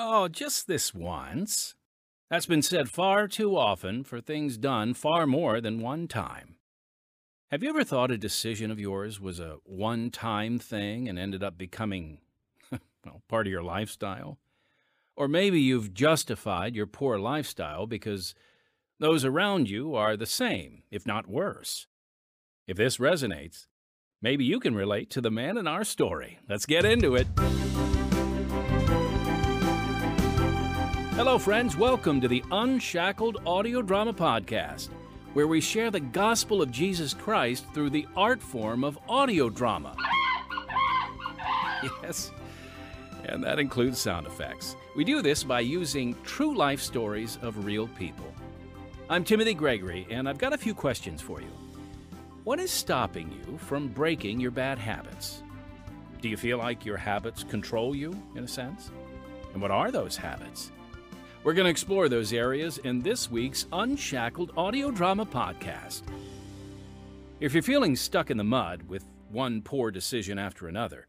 Oh, 0.00 0.28
just 0.28 0.68
this 0.68 0.94
once. 0.94 1.74
That's 2.30 2.46
been 2.46 2.62
said 2.62 2.88
far 2.88 3.26
too 3.26 3.56
often 3.56 4.04
for 4.04 4.20
things 4.20 4.56
done 4.56 4.94
far 4.94 5.26
more 5.26 5.60
than 5.60 5.80
one 5.80 6.06
time. 6.06 6.54
Have 7.50 7.64
you 7.64 7.68
ever 7.70 7.82
thought 7.82 8.12
a 8.12 8.16
decision 8.16 8.70
of 8.70 8.78
yours 8.78 9.20
was 9.20 9.40
a 9.40 9.56
one 9.64 10.12
time 10.12 10.60
thing 10.60 11.08
and 11.08 11.18
ended 11.18 11.42
up 11.42 11.58
becoming, 11.58 12.20
well, 12.70 13.22
part 13.28 13.48
of 13.48 13.50
your 13.50 13.64
lifestyle? 13.64 14.38
Or 15.16 15.26
maybe 15.26 15.60
you've 15.60 15.94
justified 15.94 16.76
your 16.76 16.86
poor 16.86 17.18
lifestyle 17.18 17.88
because 17.88 18.36
those 19.00 19.24
around 19.24 19.68
you 19.68 19.96
are 19.96 20.16
the 20.16 20.26
same, 20.26 20.84
if 20.92 21.06
not 21.06 21.26
worse. 21.26 21.88
If 22.68 22.76
this 22.76 22.98
resonates, 22.98 23.66
maybe 24.22 24.44
you 24.44 24.60
can 24.60 24.76
relate 24.76 25.10
to 25.10 25.20
the 25.20 25.32
man 25.32 25.58
in 25.58 25.66
our 25.66 25.82
story. 25.82 26.38
Let's 26.48 26.66
get 26.66 26.84
into 26.84 27.16
it. 27.16 27.26
Hello, 31.18 31.36
friends. 31.36 31.76
Welcome 31.76 32.20
to 32.20 32.28
the 32.28 32.44
Unshackled 32.52 33.38
Audio 33.44 33.82
Drama 33.82 34.14
Podcast, 34.14 34.90
where 35.32 35.48
we 35.48 35.60
share 35.60 35.90
the 35.90 35.98
gospel 35.98 36.62
of 36.62 36.70
Jesus 36.70 37.12
Christ 37.12 37.66
through 37.74 37.90
the 37.90 38.06
art 38.16 38.40
form 38.40 38.84
of 38.84 38.96
audio 39.08 39.50
drama. 39.50 39.96
Yes, 42.04 42.30
and 43.24 43.42
that 43.42 43.58
includes 43.58 43.98
sound 43.98 44.28
effects. 44.28 44.76
We 44.94 45.02
do 45.02 45.20
this 45.20 45.42
by 45.42 45.58
using 45.58 46.14
true 46.22 46.56
life 46.56 46.80
stories 46.80 47.36
of 47.42 47.64
real 47.64 47.88
people. 47.88 48.32
I'm 49.10 49.24
Timothy 49.24 49.54
Gregory, 49.54 50.06
and 50.10 50.28
I've 50.28 50.38
got 50.38 50.52
a 50.52 50.58
few 50.58 50.72
questions 50.72 51.20
for 51.20 51.40
you. 51.40 51.50
What 52.44 52.60
is 52.60 52.70
stopping 52.70 53.32
you 53.32 53.58
from 53.58 53.88
breaking 53.88 54.38
your 54.38 54.52
bad 54.52 54.78
habits? 54.78 55.42
Do 56.22 56.28
you 56.28 56.36
feel 56.36 56.58
like 56.58 56.84
your 56.84 56.96
habits 56.96 57.42
control 57.42 57.92
you, 57.92 58.16
in 58.36 58.44
a 58.44 58.48
sense? 58.48 58.92
And 59.52 59.60
what 59.60 59.72
are 59.72 59.90
those 59.90 60.16
habits? 60.16 60.70
We're 61.44 61.54
going 61.54 61.66
to 61.66 61.70
explore 61.70 62.08
those 62.08 62.32
areas 62.32 62.78
in 62.78 63.00
this 63.00 63.30
week's 63.30 63.66
Unshackled 63.72 64.50
Audio 64.56 64.90
Drama 64.90 65.24
Podcast. 65.24 66.02
If 67.38 67.54
you're 67.54 67.62
feeling 67.62 67.94
stuck 67.94 68.32
in 68.32 68.36
the 68.36 68.44
mud 68.44 68.82
with 68.88 69.04
one 69.30 69.62
poor 69.62 69.92
decision 69.92 70.36
after 70.36 70.66
another, 70.66 71.06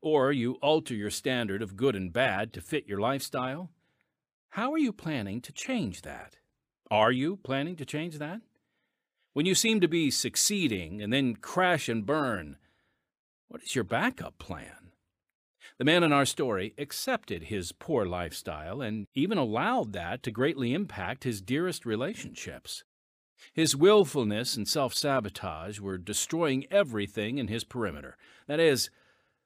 or 0.00 0.32
you 0.32 0.54
alter 0.62 0.94
your 0.94 1.10
standard 1.10 1.60
of 1.60 1.76
good 1.76 1.94
and 1.94 2.10
bad 2.10 2.54
to 2.54 2.62
fit 2.62 2.88
your 2.88 2.98
lifestyle, 2.98 3.70
how 4.50 4.72
are 4.72 4.78
you 4.78 4.90
planning 4.90 5.42
to 5.42 5.52
change 5.52 6.00
that? 6.00 6.38
Are 6.90 7.12
you 7.12 7.36
planning 7.36 7.76
to 7.76 7.84
change 7.84 8.18
that? 8.18 8.40
When 9.34 9.44
you 9.44 9.54
seem 9.54 9.82
to 9.82 9.88
be 9.88 10.10
succeeding 10.10 11.02
and 11.02 11.12
then 11.12 11.36
crash 11.36 11.90
and 11.90 12.06
burn, 12.06 12.56
what 13.48 13.62
is 13.62 13.74
your 13.74 13.84
backup 13.84 14.38
plan? 14.38 14.87
The 15.78 15.84
man 15.84 16.02
in 16.02 16.12
our 16.12 16.26
story 16.26 16.74
accepted 16.76 17.44
his 17.44 17.70
poor 17.70 18.04
lifestyle 18.04 18.82
and 18.82 19.06
even 19.14 19.38
allowed 19.38 19.92
that 19.92 20.24
to 20.24 20.32
greatly 20.32 20.74
impact 20.74 21.22
his 21.22 21.40
dearest 21.40 21.86
relationships. 21.86 22.82
His 23.54 23.76
willfulness 23.76 24.56
and 24.56 24.66
self 24.66 24.92
sabotage 24.92 25.78
were 25.78 25.96
destroying 25.96 26.66
everything 26.68 27.38
in 27.38 27.46
his 27.46 27.62
perimeter. 27.62 28.16
That 28.48 28.58
is, 28.58 28.90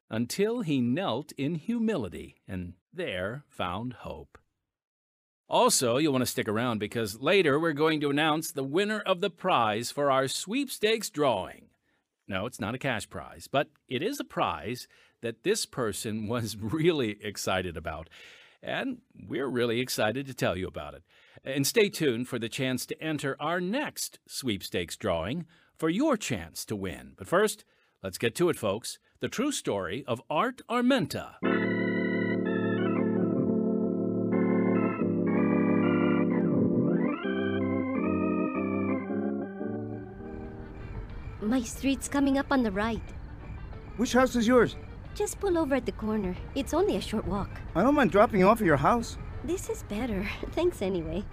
until 0.08 0.62
he 0.62 0.80
knelt 0.80 1.32
in 1.32 1.56
humility 1.56 2.36
and 2.48 2.74
there 2.94 3.44
found 3.50 3.92
hope. 4.00 4.38
Also, 5.48 5.98
you'll 5.98 6.12
want 6.12 6.22
to 6.22 6.30
stick 6.30 6.48
around 6.48 6.78
because 6.78 7.20
later 7.20 7.60
we're 7.60 7.74
going 7.74 8.00
to 8.00 8.08
announce 8.08 8.50
the 8.50 8.64
winner 8.64 9.00
of 9.00 9.20
the 9.20 9.28
prize 9.28 9.90
for 9.90 10.10
our 10.10 10.28
sweepstakes 10.28 11.10
drawing. 11.10 11.66
No, 12.26 12.46
it's 12.46 12.60
not 12.60 12.74
a 12.74 12.78
cash 12.78 13.10
prize, 13.10 13.48
but 13.52 13.68
it 13.86 14.02
is 14.02 14.18
a 14.18 14.24
prize 14.24 14.88
that 15.22 15.42
this 15.42 15.64
person 15.66 16.26
was 16.28 16.56
really 16.56 17.16
excited 17.24 17.76
about. 17.76 18.10
And 18.62 18.98
we're 19.28 19.48
really 19.48 19.80
excited 19.80 20.26
to 20.26 20.34
tell 20.34 20.56
you 20.56 20.68
about 20.68 20.94
it. 20.94 21.02
And 21.44 21.66
stay 21.66 21.88
tuned 21.88 22.28
for 22.28 22.38
the 22.38 22.48
chance 22.48 22.86
to 22.86 23.02
enter 23.02 23.36
our 23.40 23.60
next 23.60 24.20
sweepstakes 24.28 24.96
drawing 24.96 25.46
for 25.76 25.88
your 25.88 26.16
chance 26.16 26.64
to 26.66 26.76
win. 26.76 27.14
But 27.16 27.26
first, 27.26 27.64
let's 28.02 28.18
get 28.18 28.36
to 28.36 28.50
it, 28.50 28.56
folks. 28.56 28.98
The 29.18 29.28
true 29.28 29.50
story 29.50 30.04
of 30.06 30.22
Art 30.30 30.60
Armenta. 30.70 31.34
My 41.40 41.60
street's 41.60 42.08
coming 42.08 42.38
up 42.38 42.46
on 42.50 42.62
the 42.62 42.70
right. 42.70 43.02
Which 43.96 44.12
house 44.12 44.36
is 44.36 44.46
yours? 44.46 44.76
Just 45.14 45.38
pull 45.40 45.58
over 45.58 45.74
at 45.74 45.84
the 45.84 45.92
corner. 45.92 46.34
It's 46.54 46.72
only 46.72 46.96
a 46.96 47.00
short 47.00 47.26
walk. 47.26 47.50
I 47.74 47.82
don't 47.82 47.94
mind 47.94 48.10
dropping 48.10 48.40
you 48.40 48.48
off 48.48 48.60
at 48.60 48.66
your 48.66 48.78
house. 48.78 49.18
This 49.44 49.68
is 49.68 49.82
better. 49.84 50.26
Thanks 50.52 50.80
anyway. 50.80 51.24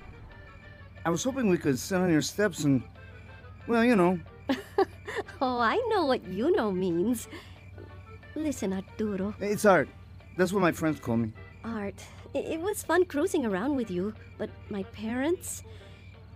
I 1.05 1.09
was 1.09 1.23
hoping 1.23 1.49
we 1.49 1.57
could 1.57 1.79
sit 1.79 1.97
on 1.97 2.11
your 2.11 2.21
steps 2.21 2.65
and, 2.65 2.83
well, 3.67 3.85
you 3.85 3.95
know. 3.95 4.19
oh, 5.41 5.59
I 5.59 5.75
know 5.89 6.05
what 6.05 6.27
you 6.27 6.51
know 6.55 6.71
means. 6.71 7.29
Listen, 8.35 8.73
Arturo. 8.73 9.33
It's 9.39 9.65
Art. 9.65 9.87
That's 10.37 10.51
what 10.51 10.61
my 10.61 10.71
friends 10.71 10.99
call 10.99 11.17
me. 11.17 11.33
Art, 11.63 12.03
it, 12.33 12.59
was 12.59 12.83
fun 12.83 13.05
cruising 13.05 13.45
around 13.45 13.75
with 13.75 13.91
you, 13.91 14.13
but 14.37 14.49
my 14.69 14.83
parents, 14.83 15.63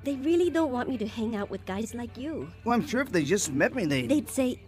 they 0.03 0.15
really 0.15 0.49
don't 0.49 0.71
want 0.71 0.89
me 0.89 0.97
to 0.97 1.07
hang 1.07 1.35
out 1.35 1.49
with 1.49 1.65
guys 1.65 1.93
like 1.93 2.17
you. 2.17 2.51
Well, 2.65 2.73
I'm 2.73 2.85
sure 2.85 3.01
if 3.01 3.11
they 3.11 3.23
just 3.23 3.51
met 3.53 3.75
me, 3.75 3.85
they'd. 3.85 4.09
They'd 4.09 4.29
say, 4.29 4.59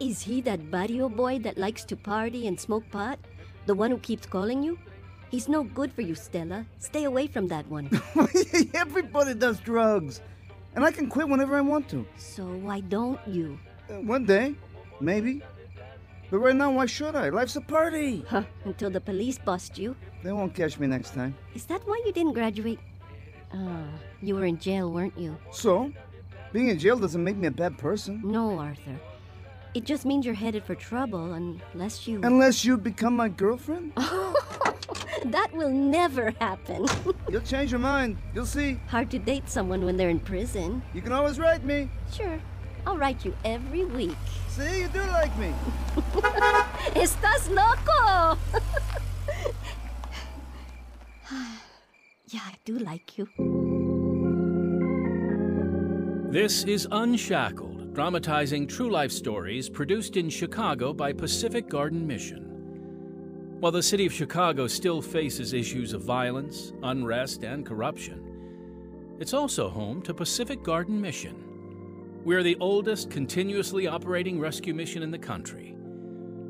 Is 0.00 0.22
he 0.22 0.40
that 0.42 0.70
barrio 0.70 1.08
boy 1.08 1.38
that 1.40 1.58
likes 1.58 1.84
to 1.84 1.96
party 1.96 2.46
and 2.46 2.58
smoke 2.58 2.84
pot? 2.90 3.18
The 3.66 3.74
one 3.74 3.90
who 3.90 3.98
keeps 3.98 4.26
calling 4.26 4.62
you? 4.62 4.78
He's 5.30 5.48
no 5.48 5.62
good 5.64 5.92
for 5.92 6.02
you, 6.02 6.14
Stella. 6.14 6.66
Stay 6.78 7.04
away 7.04 7.26
from 7.26 7.48
that 7.48 7.66
one. 7.68 7.88
Everybody 8.74 9.34
does 9.34 9.60
drugs. 9.60 10.20
And 10.74 10.84
I 10.84 10.90
can 10.90 11.08
quit 11.08 11.28
whenever 11.28 11.56
I 11.56 11.60
want 11.60 11.88
to. 11.90 12.06
so 12.16 12.44
why 12.44 12.80
don't 12.80 13.20
you? 13.26 13.58
Uh, 13.88 13.94
one 14.00 14.24
day, 14.24 14.54
maybe. 15.00 15.42
But 16.30 16.38
right 16.38 16.56
now, 16.56 16.70
why 16.72 16.86
should 16.86 17.14
I? 17.14 17.28
Life's 17.28 17.56
a 17.56 17.60
party. 17.60 18.24
Huh, 18.28 18.42
until 18.64 18.90
the 18.90 19.00
police 19.00 19.38
bust 19.38 19.76
you. 19.78 19.94
They 20.22 20.32
won't 20.32 20.54
catch 20.54 20.78
me 20.78 20.86
next 20.86 21.12
time. 21.14 21.34
Is 21.54 21.64
that 21.66 21.86
why 21.86 22.00
you 22.06 22.12
didn't 22.12 22.32
graduate? 22.32 22.80
Ah, 23.54 23.84
you 24.22 24.34
were 24.34 24.46
in 24.46 24.58
jail, 24.58 24.90
weren't 24.90 25.16
you? 25.18 25.36
So, 25.50 25.92
being 26.52 26.68
in 26.68 26.78
jail 26.78 26.96
doesn't 26.98 27.22
make 27.22 27.36
me 27.36 27.48
a 27.48 27.50
bad 27.50 27.76
person. 27.76 28.22
No, 28.24 28.58
Arthur. 28.58 28.96
It 29.74 29.84
just 29.84 30.04
means 30.04 30.26
you're 30.26 30.34
headed 30.34 30.64
for 30.64 30.74
trouble 30.74 31.32
unless 31.32 32.06
you. 32.06 32.20
Unless 32.22 32.62
you 32.62 32.76
become 32.76 33.16
my 33.16 33.30
girlfriend. 33.30 33.92
that 33.96 35.48
will 35.54 35.70
never 35.70 36.32
happen. 36.40 36.86
You'll 37.30 37.40
change 37.40 37.70
your 37.70 37.80
mind. 37.80 38.18
You'll 38.34 38.44
see. 38.44 38.78
Hard 38.88 39.10
to 39.12 39.18
date 39.18 39.48
someone 39.48 39.86
when 39.86 39.96
they're 39.96 40.10
in 40.10 40.20
prison. 40.20 40.82
You 40.92 41.00
can 41.00 41.12
always 41.12 41.38
write 41.38 41.64
me. 41.64 41.88
Sure, 42.12 42.38
I'll 42.86 42.98
write 42.98 43.24
you 43.24 43.34
every 43.46 43.86
week. 43.86 44.16
See, 44.48 44.82
you 44.82 44.88
do 44.88 45.00
like 45.06 45.34
me. 45.38 45.54
Estás 46.94 47.48
loco! 47.48 48.38
yeah, 52.28 52.40
I 52.44 52.54
do 52.66 52.78
like 52.78 53.16
you. 53.16 53.26
This 56.30 56.64
is 56.64 56.86
Unshackled, 56.90 57.71
dramatizing 57.92 58.66
true 58.66 58.90
life 58.90 59.12
stories 59.12 59.68
produced 59.68 60.16
in 60.16 60.30
Chicago 60.30 60.94
by 60.94 61.12
Pacific 61.12 61.68
Garden 61.68 62.06
Mission. 62.06 62.48
While 63.60 63.72
the 63.72 63.82
city 63.82 64.06
of 64.06 64.14
Chicago 64.14 64.66
still 64.66 65.02
faces 65.02 65.52
issues 65.52 65.92
of 65.92 66.02
violence, 66.02 66.72
unrest, 66.82 67.44
and 67.44 67.66
corruption, 67.66 69.18
it's 69.20 69.34
also 69.34 69.68
home 69.68 70.00
to 70.02 70.14
Pacific 70.14 70.62
Garden 70.62 70.98
Mission. 70.98 71.36
We're 72.24 72.42
the 72.42 72.56
oldest 72.60 73.10
continuously 73.10 73.86
operating 73.86 74.40
rescue 74.40 74.72
mission 74.72 75.02
in 75.02 75.10
the 75.10 75.18
country. 75.18 75.76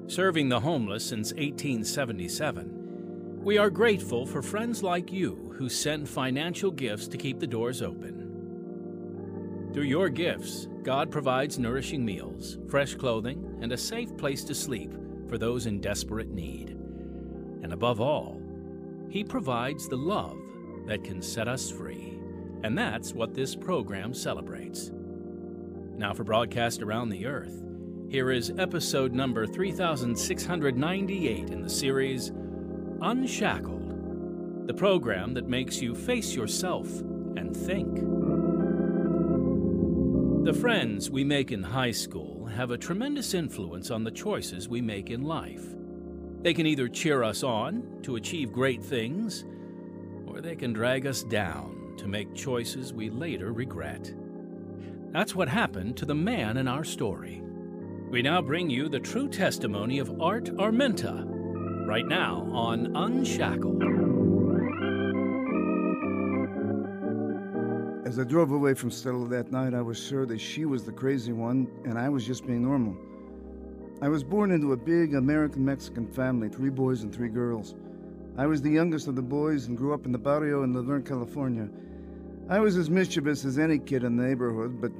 Serving 0.06 0.48
the 0.48 0.60
homeless 0.60 1.04
since 1.04 1.32
1877, 1.32 3.41
we 3.42 3.58
are 3.58 3.69
grateful 3.69 4.26
for 4.26 4.42
friends 4.42 4.84
like 4.84 5.12
you 5.12 5.52
who 5.58 5.69
send 5.69 6.08
financial 6.08 6.70
gifts 6.70 7.08
to 7.08 7.19
keep 7.19 7.40
the 7.40 7.49
doors 7.49 7.82
open. 7.82 8.21
Through 9.72 9.84
your 9.84 10.10
gifts, 10.10 10.69
God 10.82 11.10
provides 11.10 11.58
nourishing 11.58 12.04
meals, 12.04 12.58
fresh 12.69 12.94
clothing, 12.94 13.56
and 13.62 13.72
a 13.72 13.76
safe 13.76 14.14
place 14.19 14.44
to 14.44 14.54
sleep 14.54 14.92
for 15.28 15.38
those 15.38 15.64
in 15.64 15.80
desperate 15.80 16.28
need. 16.28 16.76
And 17.62 17.72
above 17.72 17.98
all, 18.00 18.38
He 19.08 19.24
provides 19.24 19.88
the 19.88 19.96
love 19.96 20.36
that 20.86 21.04
can 21.04 21.22
set 21.22 21.48
us 21.48 21.70
free. 21.70 22.19
And 22.64 22.76
that's 22.76 23.14
what 23.14 23.32
this 23.32 23.56
program 23.56 24.12
celebrates. 24.12 24.90
Now, 25.96 26.12
for 26.12 26.24
broadcast 26.24 26.82
around 26.82 27.08
the 27.08 27.24
earth, 27.26 27.64
here 28.10 28.30
is 28.30 28.52
episode 28.58 29.14
number 29.14 29.46
3698 29.46 31.48
in 31.48 31.62
the 31.62 31.70
series 31.70 32.30
Unshackled, 33.00 34.66
the 34.66 34.74
program 34.74 35.32
that 35.32 35.48
makes 35.48 35.80
you 35.80 35.94
face 35.94 36.34
yourself 36.34 37.00
and 37.36 37.56
think. 37.56 38.21
The 40.44 40.53
friends 40.53 41.09
we 41.09 41.23
make 41.23 41.53
in 41.53 41.62
high 41.62 41.93
school 41.93 42.47
have 42.47 42.73
a 42.73 42.77
tremendous 42.77 43.33
influence 43.33 43.93
on 43.93 44.03
the 44.03 44.11
choices 44.11 44.69
we 44.69 44.81
make 44.81 45.09
in 45.09 45.23
life. 45.23 45.62
They 46.41 46.53
can 46.53 46.67
either 46.67 46.89
cheer 46.89 47.23
us 47.23 47.44
on 47.44 48.00
to 48.03 48.17
achieve 48.17 48.50
great 48.50 48.83
things, 48.83 49.44
or 50.27 50.41
they 50.41 50.56
can 50.56 50.73
drag 50.73 51.06
us 51.06 51.23
down 51.23 51.94
to 51.97 52.09
make 52.09 52.35
choices 52.35 52.93
we 52.93 53.09
later 53.09 53.53
regret. 53.53 54.12
That's 55.12 55.37
what 55.37 55.47
happened 55.47 55.97
to 55.99 56.06
the 56.06 56.17
man 56.17 56.56
in 56.56 56.67
our 56.67 56.83
story. 56.83 57.41
We 58.11 58.21
now 58.21 58.43
bring 58.43 58.69
you 58.69 58.89
the 58.89 58.99
true 58.99 59.29
testimony 59.29 60.00
of 60.00 60.21
Art 60.21 60.47
Armenta, 60.56 61.25
right 61.87 62.06
now 62.06 62.49
on 62.50 62.97
Unshackled. 62.97 64.01
As 68.12 68.19
I 68.19 68.25
drove 68.25 68.53
away 68.53 68.75
from 68.75 68.91
Stella 68.91 69.26
that 69.29 69.50
night, 69.50 69.73
I 69.73 69.81
was 69.81 69.99
sure 69.99 70.26
that 70.26 70.38
she 70.38 70.67
was 70.67 70.85
the 70.85 70.93
crazy 70.93 71.32
one 71.32 71.67
and 71.87 71.99
I 71.99 72.11
was 72.11 72.26
just 72.26 72.47
being 72.47 72.62
normal. 72.62 72.94
I 74.03 74.11
was 74.11 74.23
born 74.23 74.50
into 74.50 74.75
a 74.75 74.76
big 74.76 75.14
American 75.14 75.64
Mexican 75.64 76.06
family, 76.06 76.50
three 76.50 76.69
boys 76.69 77.05
and 77.05 77.11
three 77.11 77.31
girls. 77.31 77.75
I 78.37 78.47
was 78.47 78.61
the 78.61 78.69
youngest 78.69 79.09
of 79.09 79.17
the 79.17 79.23
boys 79.23 79.67
and 79.67 79.79
grew 79.79 79.94
up 79.94 80.05
in 80.05 80.12
the 80.12 80.19
barrio 80.19 80.62
in 80.62 80.75
La 80.75 80.82
Verne, 80.82 81.03
California. 81.03 81.70
I 82.50 82.59
was 82.61 82.76
as 82.76 82.91
mischievous 82.91 83.47
as 83.47 83.59
any 83.59 83.79
kid 83.79 84.05
in 84.05 84.19
the 84.19 84.25
neighborhood, 84.25 84.79
but 84.79 84.93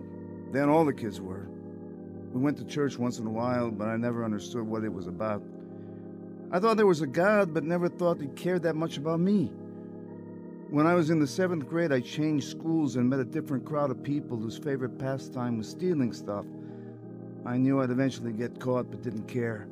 then 0.51 0.71
all 0.71 0.87
the 0.87 0.95
kids 0.95 1.21
were. 1.21 1.51
We 2.33 2.41
went 2.41 2.57
to 2.57 2.65
church 2.65 2.99
once 2.99 3.19
in 3.19 3.27
a 3.27 3.31
while, 3.31 3.71
but 3.71 3.89
I 3.89 3.97
never 3.99 4.25
understood 4.25 4.63
what 4.63 4.85
it 4.85 4.93
was 4.95 5.07
about. 5.07 5.43
I 6.51 6.59
thought 6.61 6.79
there 6.79 6.87
was 6.87 7.03
a 7.03 7.07
God, 7.07 7.53
but 7.53 7.63
never 7.63 7.91
thought 7.91 8.23
he 8.23 8.29
cared 8.29 8.63
that 8.63 8.75
much 8.75 8.97
about 8.97 9.21
me. 9.21 9.53
When 10.73 10.87
I 10.87 10.95
was 10.95 11.11
in 11.11 11.19
the 11.19 11.27
seventh 11.27 11.69
grade, 11.69 11.93
I 11.93 12.01
changed 12.01 12.49
schools 12.49 12.97
and 12.97 13.07
met 13.07 13.21
a 13.21 13.27
different 13.27 13.67
crowd 13.67 13.91
of 13.91 14.03
people 14.03 14.39
whose 14.39 14.57
favorite 14.57 14.99
pastime 14.99 15.59
was 15.59 15.69
stealing 15.69 16.15
stuff. 16.15 16.47
I 17.45 17.59
knew 17.59 17.83
I'd 17.83 17.91
eventually 17.91 18.33
get 18.33 18.59
caught, 18.59 18.91
but 18.91 19.03
didn't 19.03 19.29
care. 19.29 19.69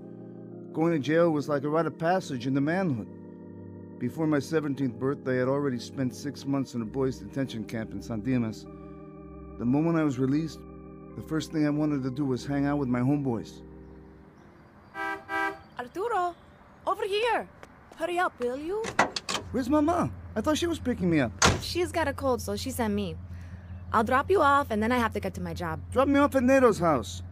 Going 0.74 0.92
to 0.92 0.98
jail 0.98 1.30
was 1.30 1.48
like 1.48 1.64
a 1.64 1.70
rite 1.70 1.86
of 1.86 1.96
passage 1.96 2.46
into 2.46 2.60
manhood. 2.60 3.08
Before 3.98 4.26
my 4.26 4.36
17th 4.36 4.98
birthday, 4.98 5.40
I'd 5.40 5.48
already 5.48 5.78
spent 5.78 6.14
six 6.14 6.44
months 6.44 6.74
in 6.74 6.82
a 6.82 6.84
boys' 6.84 7.16
detention 7.16 7.64
camp 7.64 7.92
in 7.92 8.02
San 8.02 8.20
Dimas. 8.20 8.66
The 9.58 9.64
moment 9.64 9.98
I 9.98 10.04
was 10.04 10.18
released, 10.18 10.58
the 11.16 11.22
first 11.22 11.50
thing 11.50 11.66
I 11.66 11.70
wanted 11.70 12.02
to 12.02 12.10
do 12.10 12.26
was 12.26 12.44
hang 12.44 12.66
out 12.66 12.76
with 12.76 12.90
my 12.90 13.00
homeboys. 13.00 13.62
Arturo, 15.78 16.34
over 16.86 17.06
here. 17.06 17.48
Hurry 17.96 18.18
up, 18.18 18.38
will 18.38 18.58
you? 18.58 18.82
Where's 19.52 19.70
my 19.70 19.80
mom? 19.80 20.12
I 20.36 20.40
thought 20.40 20.58
she 20.58 20.66
was 20.66 20.78
picking 20.78 21.10
me 21.10 21.20
up. 21.20 21.32
She's 21.62 21.92
got 21.92 22.08
a 22.08 22.12
cold, 22.12 22.40
so 22.40 22.56
she 22.56 22.70
sent 22.70 22.94
me. 22.94 23.16
I'll 23.92 24.04
drop 24.04 24.30
you 24.30 24.40
off, 24.40 24.70
and 24.70 24.82
then 24.82 24.92
I 24.92 24.98
have 24.98 25.12
to 25.14 25.20
get 25.20 25.34
to 25.34 25.40
my 25.40 25.54
job. 25.54 25.80
Drop 25.92 26.06
me 26.06 26.20
off 26.20 26.34
at 26.36 26.42
Nato's 26.44 26.78
house. 26.78 27.22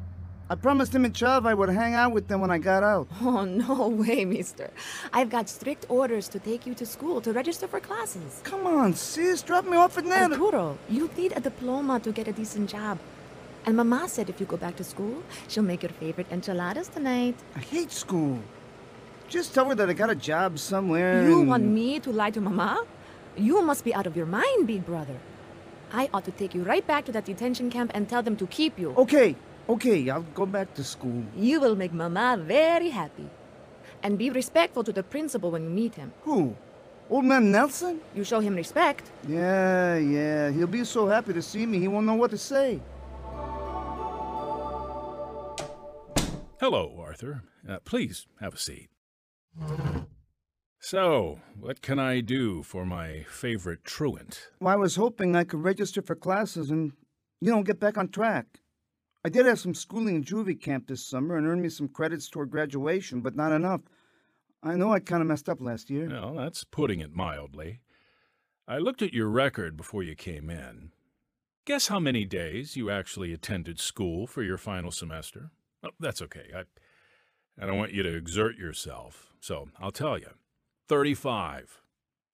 I 0.50 0.54
promised 0.54 0.94
him 0.94 1.04
and 1.04 1.12
Chav 1.12 1.46
I 1.46 1.52
would 1.52 1.68
hang 1.68 1.94
out 1.94 2.12
with 2.12 2.26
them 2.26 2.40
when 2.40 2.50
I 2.50 2.56
got 2.56 2.82
out. 2.82 3.06
Oh, 3.20 3.44
no 3.44 3.88
way, 3.88 4.24
mister. 4.24 4.70
I've 5.12 5.28
got 5.28 5.48
strict 5.48 5.84
orders 5.90 6.26
to 6.28 6.38
take 6.38 6.66
you 6.66 6.74
to 6.74 6.86
school 6.86 7.20
to 7.20 7.32
register 7.32 7.68
for 7.68 7.80
classes. 7.80 8.40
Come 8.44 8.66
on, 8.66 8.94
sis, 8.94 9.42
drop 9.42 9.66
me 9.66 9.76
off 9.76 9.98
at 9.98 10.06
Nato. 10.06 10.32
Arturo, 10.32 10.78
you 10.88 11.10
need 11.16 11.34
a 11.36 11.40
diploma 11.40 12.00
to 12.00 12.12
get 12.12 12.28
a 12.28 12.32
decent 12.32 12.70
job. 12.70 12.98
And 13.66 13.76
Mama 13.76 14.08
said 14.08 14.30
if 14.30 14.40
you 14.40 14.46
go 14.46 14.56
back 14.56 14.76
to 14.76 14.84
school, 14.84 15.22
she'll 15.48 15.62
make 15.62 15.82
your 15.82 15.92
favorite 15.92 16.28
enchiladas 16.32 16.88
tonight. 16.88 17.36
I 17.54 17.58
hate 17.60 17.92
school. 17.92 18.40
Just 19.28 19.52
tell 19.52 19.68
her 19.68 19.74
that 19.74 19.90
I 19.90 19.92
got 19.92 20.10
a 20.10 20.14
job 20.14 20.58
somewhere. 20.58 21.28
You 21.28 21.40
and- 21.40 21.48
want 21.48 21.64
me 21.64 22.00
to 22.00 22.10
lie 22.10 22.30
to 22.30 22.40
Mama? 22.40 22.84
You 23.36 23.62
must 23.62 23.84
be 23.84 23.94
out 23.94 24.06
of 24.06 24.16
your 24.16 24.26
mind, 24.26 24.66
big 24.66 24.84
brother. 24.86 25.16
I 25.92 26.08
ought 26.12 26.24
to 26.24 26.30
take 26.32 26.54
you 26.54 26.62
right 26.64 26.86
back 26.86 27.04
to 27.06 27.12
that 27.12 27.24
detention 27.24 27.70
camp 27.70 27.90
and 27.94 28.08
tell 28.08 28.22
them 28.22 28.36
to 28.36 28.46
keep 28.46 28.78
you. 28.78 28.94
Okay, 28.96 29.36
okay, 29.68 30.08
I'll 30.10 30.26
go 30.34 30.44
back 30.44 30.74
to 30.74 30.84
school. 30.84 31.22
You 31.36 31.60
will 31.60 31.76
make 31.76 31.92
Mama 31.92 32.36
very 32.42 32.90
happy. 32.90 33.28
And 34.02 34.18
be 34.18 34.30
respectful 34.30 34.84
to 34.84 34.92
the 34.92 35.02
principal 35.02 35.50
when 35.50 35.64
you 35.64 35.70
meet 35.70 35.94
him. 35.94 36.12
Who? 36.22 36.56
Old 37.10 37.24
man 37.24 37.50
Nelson? 37.50 38.00
You 38.14 38.22
show 38.24 38.40
him 38.40 38.54
respect. 38.54 39.10
Yeah, 39.26 39.96
yeah. 39.96 40.50
He'll 40.50 40.66
be 40.66 40.84
so 40.84 41.06
happy 41.06 41.32
to 41.32 41.42
see 41.42 41.64
me, 41.64 41.78
he 41.78 41.88
won't 41.88 42.06
know 42.06 42.14
what 42.14 42.30
to 42.30 42.38
say. 42.38 42.80
Hello, 46.60 46.92
Arthur. 47.00 47.42
Uh, 47.68 47.78
please 47.84 48.26
have 48.40 48.54
a 48.54 48.58
seat. 48.58 48.88
So, 50.80 51.40
what 51.58 51.82
can 51.82 51.98
I 51.98 52.20
do 52.20 52.62
for 52.62 52.86
my 52.86 53.24
favorite 53.28 53.84
truant? 53.84 54.48
Well, 54.60 54.72
I 54.72 54.76
was 54.76 54.96
hoping 54.96 55.34
I 55.34 55.44
could 55.44 55.62
register 55.62 56.00
for 56.00 56.14
classes 56.14 56.70
and, 56.70 56.92
you 57.40 57.50
know, 57.50 57.62
get 57.62 57.80
back 57.80 57.98
on 57.98 58.08
track. 58.08 58.46
I 59.24 59.28
did 59.28 59.46
have 59.46 59.58
some 59.58 59.74
schooling 59.74 60.16
in 60.16 60.24
juvie 60.24 60.60
camp 60.60 60.86
this 60.86 61.04
summer 61.04 61.36
and 61.36 61.46
earned 61.46 61.62
me 61.62 61.68
some 61.68 61.88
credits 61.88 62.30
toward 62.30 62.50
graduation, 62.50 63.20
but 63.20 63.36
not 63.36 63.52
enough. 63.52 63.82
I 64.62 64.76
know 64.76 64.92
I 64.92 65.00
kind 65.00 65.20
of 65.20 65.28
messed 65.28 65.48
up 65.48 65.60
last 65.60 65.90
year. 65.90 66.08
Well, 66.08 66.34
that's 66.34 66.64
putting 66.64 67.00
it 67.00 67.14
mildly. 67.14 67.80
I 68.66 68.78
looked 68.78 69.02
at 69.02 69.12
your 69.12 69.28
record 69.28 69.76
before 69.76 70.02
you 70.02 70.14
came 70.14 70.48
in. 70.48 70.92
Guess 71.64 71.88
how 71.88 72.00
many 72.00 72.24
days 72.24 72.76
you 72.76 72.90
actually 72.90 73.32
attended 73.32 73.78
school 73.78 74.26
for 74.26 74.42
your 74.42 74.56
final 74.56 74.90
semester? 74.90 75.50
Oh, 75.82 75.90
that's 76.00 76.22
okay. 76.22 76.46
I, 76.54 76.62
I 77.62 77.66
don't 77.66 77.76
want 77.76 77.92
you 77.92 78.02
to 78.02 78.16
exert 78.16 78.56
yourself, 78.56 79.27
so 79.40 79.68
I'll 79.80 79.90
tell 79.90 80.18
you. 80.18 80.30
35. 80.88 81.82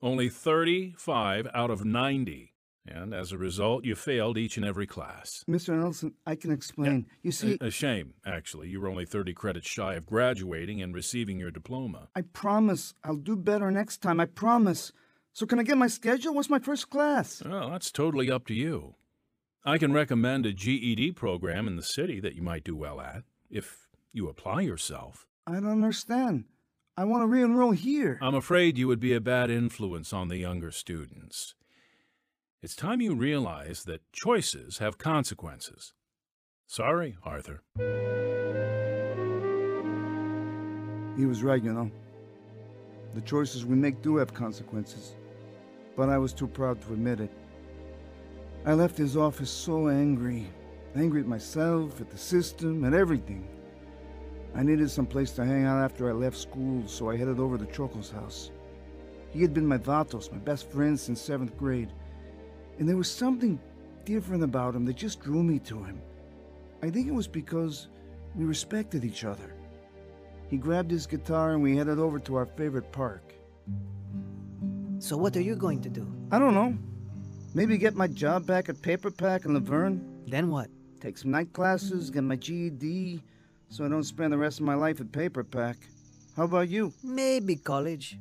Only 0.03 0.29
35 0.29 1.49
out 1.55 1.71
of 1.71 1.85
90. 1.85 2.53
And 2.87 3.15
as 3.15 3.33
a 3.33 3.39
result, 3.39 3.85
you 3.87 3.95
failed 3.95 4.37
each 4.37 4.59
and 4.59 4.67
every 4.67 4.87
class. 4.87 5.43
Mr. 5.49 5.75
Nelson, 5.75 6.12
I 6.27 6.35
can 6.35 6.53
explain. 6.53 7.06
You 7.23 7.33
see, 7.33 7.56
A, 7.61 7.67
a 7.67 7.71
shame, 7.71 8.12
actually. 8.27 8.69
You 8.69 8.81
were 8.81 8.89
only 8.89 9.06
30 9.06 9.33
credits 9.33 9.67
shy 9.69 9.95
of 9.95 10.05
graduating 10.05 10.83
and 10.83 10.95
receiving 10.95 11.39
your 11.39 11.51
diploma. 11.51 12.09
I 12.15 12.21
promise 12.21 12.93
I'll 13.03 13.17
do 13.17 13.37
better 13.37 13.71
next 13.71 14.03
time. 14.03 14.21
I 14.21 14.27
promise. 14.27 14.93
So 15.33 15.47
can 15.47 15.59
I 15.59 15.62
get 15.62 15.79
my 15.79 15.87
schedule? 15.87 16.35
What's 16.35 16.51
my 16.51 16.59
first 16.59 16.91
class? 16.91 17.43
Well, 17.45 17.71
that's 17.71 17.91
totally 17.91 18.31
up 18.31 18.47
to 18.49 18.55
you. 18.55 18.97
I 19.65 19.79
can 19.79 19.95
recommend 19.95 20.45
a 20.45 20.53
GED 20.53 21.12
program 21.12 21.67
in 21.67 21.77
the 21.77 21.83
city 21.83 22.21
that 22.21 22.35
you 22.35 22.43
might 22.43 22.65
do 22.65 22.77
well 22.77 23.01
at, 23.01 23.23
if 23.49 23.89
you 24.12 24.29
apply 24.29 24.61
yourself. 24.61 25.27
I 25.47 25.55
don't 25.55 25.69
understand. 25.69 26.45
I 26.96 27.02
want 27.02 27.23
to 27.23 27.26
re-enroll 27.26 27.73
here. 27.73 28.20
I'm 28.23 28.37
afraid 28.37 28.79
you 28.79 28.87
would 28.87 29.00
be 29.00 29.14
a 29.14 29.20
bad 29.20 29.50
influence 29.50 30.12
on 30.12 30.29
the 30.29 30.37
younger 30.37 30.70
students. 30.70 31.56
It's 32.62 32.76
time 32.76 33.00
you 33.00 33.17
realize 33.17 33.82
that 33.85 34.12
choices 34.12 34.79
have 34.79 34.96
consequences. 34.96 35.93
Sorry, 36.69 37.17
Arthur. 37.25 37.62
He 41.17 41.26
was 41.26 41.43
right, 41.43 41.62
you 41.62 41.73
know. 41.73 41.91
The 43.14 43.23
choices 43.23 43.67
we 43.67 43.75
make 43.75 44.00
do 44.00 44.17
have 44.19 44.32
consequences. 44.32 45.17
But 45.96 46.11
I 46.11 46.19
was 46.19 46.32
too 46.32 46.46
proud 46.46 46.81
to 46.82 46.93
admit 46.93 47.19
it. 47.19 47.32
I 48.65 48.74
left 48.74 48.96
his 48.96 49.17
office 49.17 49.51
so 49.51 49.89
angry. 49.89 50.46
Angry 50.94 51.22
at 51.22 51.27
myself, 51.27 52.01
at 52.01 52.08
the 52.08 52.19
system, 52.19 52.84
at 52.84 52.94
everything. 52.94 53.48
I 54.56 54.63
needed 54.63 54.91
some 54.91 55.06
place 55.06 55.32
to 55.32 55.44
hang 55.44 55.65
out 55.65 55.82
after 55.82 56.08
I 56.08 56.13
left 56.13 56.37
school, 56.37 56.87
so 56.87 57.11
I 57.11 57.17
headed 57.17 57.41
over 57.41 57.58
to 57.58 57.67
Choco's 57.67 58.11
house. 58.11 58.51
He 59.31 59.43
had 59.43 59.53
been 59.53 59.67
my 59.67 59.79
vatos, 59.79 60.31
my 60.31 60.39
best 60.39 60.70
friend 60.70 60.99
since 60.99 61.20
seventh 61.20 61.56
grade. 61.56 61.93
And 62.79 62.89
there 62.89 62.96
was 62.96 63.11
something 63.11 63.58
different 64.05 64.44
about 64.44 64.75
him 64.75 64.84
that 64.84 64.96
just 64.96 65.20
drew 65.20 65.43
me 65.43 65.58
to 65.61 65.82
him. 65.82 66.01
I 66.82 66.91
think 66.91 67.08
it 67.08 67.15
was 67.15 67.27
because 67.27 67.89
we 68.37 68.44
respected 68.44 69.05
each 69.05 69.25
other. 69.25 69.55
He 70.49 70.56
grabbed 70.56 70.91
his 70.91 71.06
guitar 71.06 71.53
and 71.53 71.63
we 71.63 71.77
headed 71.77 71.99
over 71.99 72.19
to 72.20 72.37
our 72.37 72.46
favorite 72.46 72.93
park. 72.93 73.34
So 74.99 75.17
what 75.17 75.37
are 75.37 75.41
you 75.43 75.56
going 75.56 75.81
to 75.82 75.89
do? 75.89 76.06
I 76.31 76.39
don't 76.39 76.55
know. 76.55 76.77
Maybe 77.55 77.77
get 77.77 77.94
my 77.94 78.06
job 78.06 78.46
back 78.46 78.69
at 78.69 78.82
Paper 78.82 79.11
Pack 79.11 79.44
in 79.46 79.55
La 79.55 79.61
Verne, 79.61 80.01
Then 80.29 80.51
what? 80.51 80.69
take 81.01 81.19
some 81.19 81.31
night 81.31 81.53
classes, 81.53 82.08
get 82.11 82.25
my 82.25 82.37
GED, 82.37 83.20
so 83.69 83.85
I 83.85 83.89
don't 83.89 84.05
spend 84.05 84.33
the 84.33 84.39
rest 84.39 84.61
of 84.61 84.67
my 84.67 84.75
life 84.75 85.01
at 85.01 85.13
Paper 85.13 85.44
Pack. 85.44 85.77
How 86.37 86.44
about 86.44 86.69
you? 86.69 86.93
Maybe 87.03 87.56
college. 87.56 88.19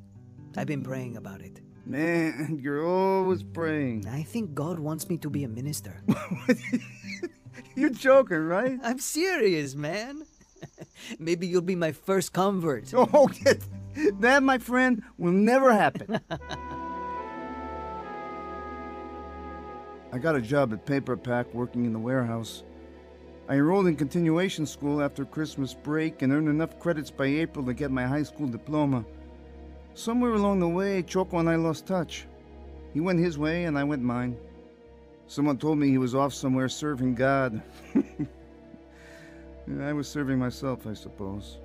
I've 0.55 0.67
been 0.67 0.83
praying 0.83 1.17
about 1.17 1.41
it. 1.41 1.61
Man, 1.85 2.59
you're 2.63 2.85
always 2.85 3.43
praying. 3.43 4.07
I 4.07 4.23
think 4.23 4.53
God 4.53 4.79
wants 4.79 5.09
me 5.09 5.17
to 5.17 5.29
be 5.29 5.43
a 5.43 5.49
minister. 5.49 6.01
You're 7.75 7.89
joking, 7.89 8.45
right? 8.45 8.79
I'm 8.83 8.99
serious, 8.99 9.75
man. 9.75 10.23
Maybe 11.19 11.47
you'll 11.47 11.61
be 11.61 11.75
my 11.75 11.91
first 11.91 12.31
convert. 12.33 12.93
Oh, 12.93 13.29
that, 14.19 14.43
my 14.43 14.57
friend, 14.59 15.03
will 15.17 15.31
never 15.31 15.73
happen. 15.73 16.19
I 20.11 20.17
got 20.19 20.35
a 20.35 20.41
job 20.41 20.71
at 20.73 20.85
Paper 20.85 21.17
Pack 21.17 21.51
working 21.53 21.85
in 21.85 21.93
the 21.93 21.99
warehouse. 21.99 22.63
I 23.49 23.55
enrolled 23.55 23.87
in 23.87 23.97
continuation 23.97 24.65
school 24.65 25.01
after 25.01 25.25
Christmas 25.25 25.73
break 25.73 26.21
and 26.21 26.31
earned 26.31 26.47
enough 26.47 26.79
credits 26.79 27.11
by 27.11 27.25
April 27.25 27.65
to 27.65 27.73
get 27.73 27.91
my 27.91 28.05
high 28.05 28.23
school 28.23 28.47
diploma. 28.47 29.03
Somewhere 29.95 30.33
along 30.33 30.59
the 30.59 30.67
way, 30.67 31.03
Choco 31.03 31.39
and 31.39 31.49
I 31.49 31.55
lost 31.57 31.85
touch. 31.85 32.25
He 32.93 33.01
went 33.01 33.19
his 33.19 33.37
way 33.37 33.65
and 33.65 33.77
I 33.77 33.83
went 33.83 34.01
mine. 34.01 34.37
Someone 35.27 35.57
told 35.57 35.77
me 35.77 35.89
he 35.89 35.97
was 35.97 36.15
off 36.15 36.33
somewhere 36.33 36.69
serving 36.69 37.15
God. 37.15 37.61
I 39.81 39.93
was 39.93 40.07
serving 40.07 40.39
myself, 40.39 40.87
I 40.87 40.93
suppose. 40.93 41.57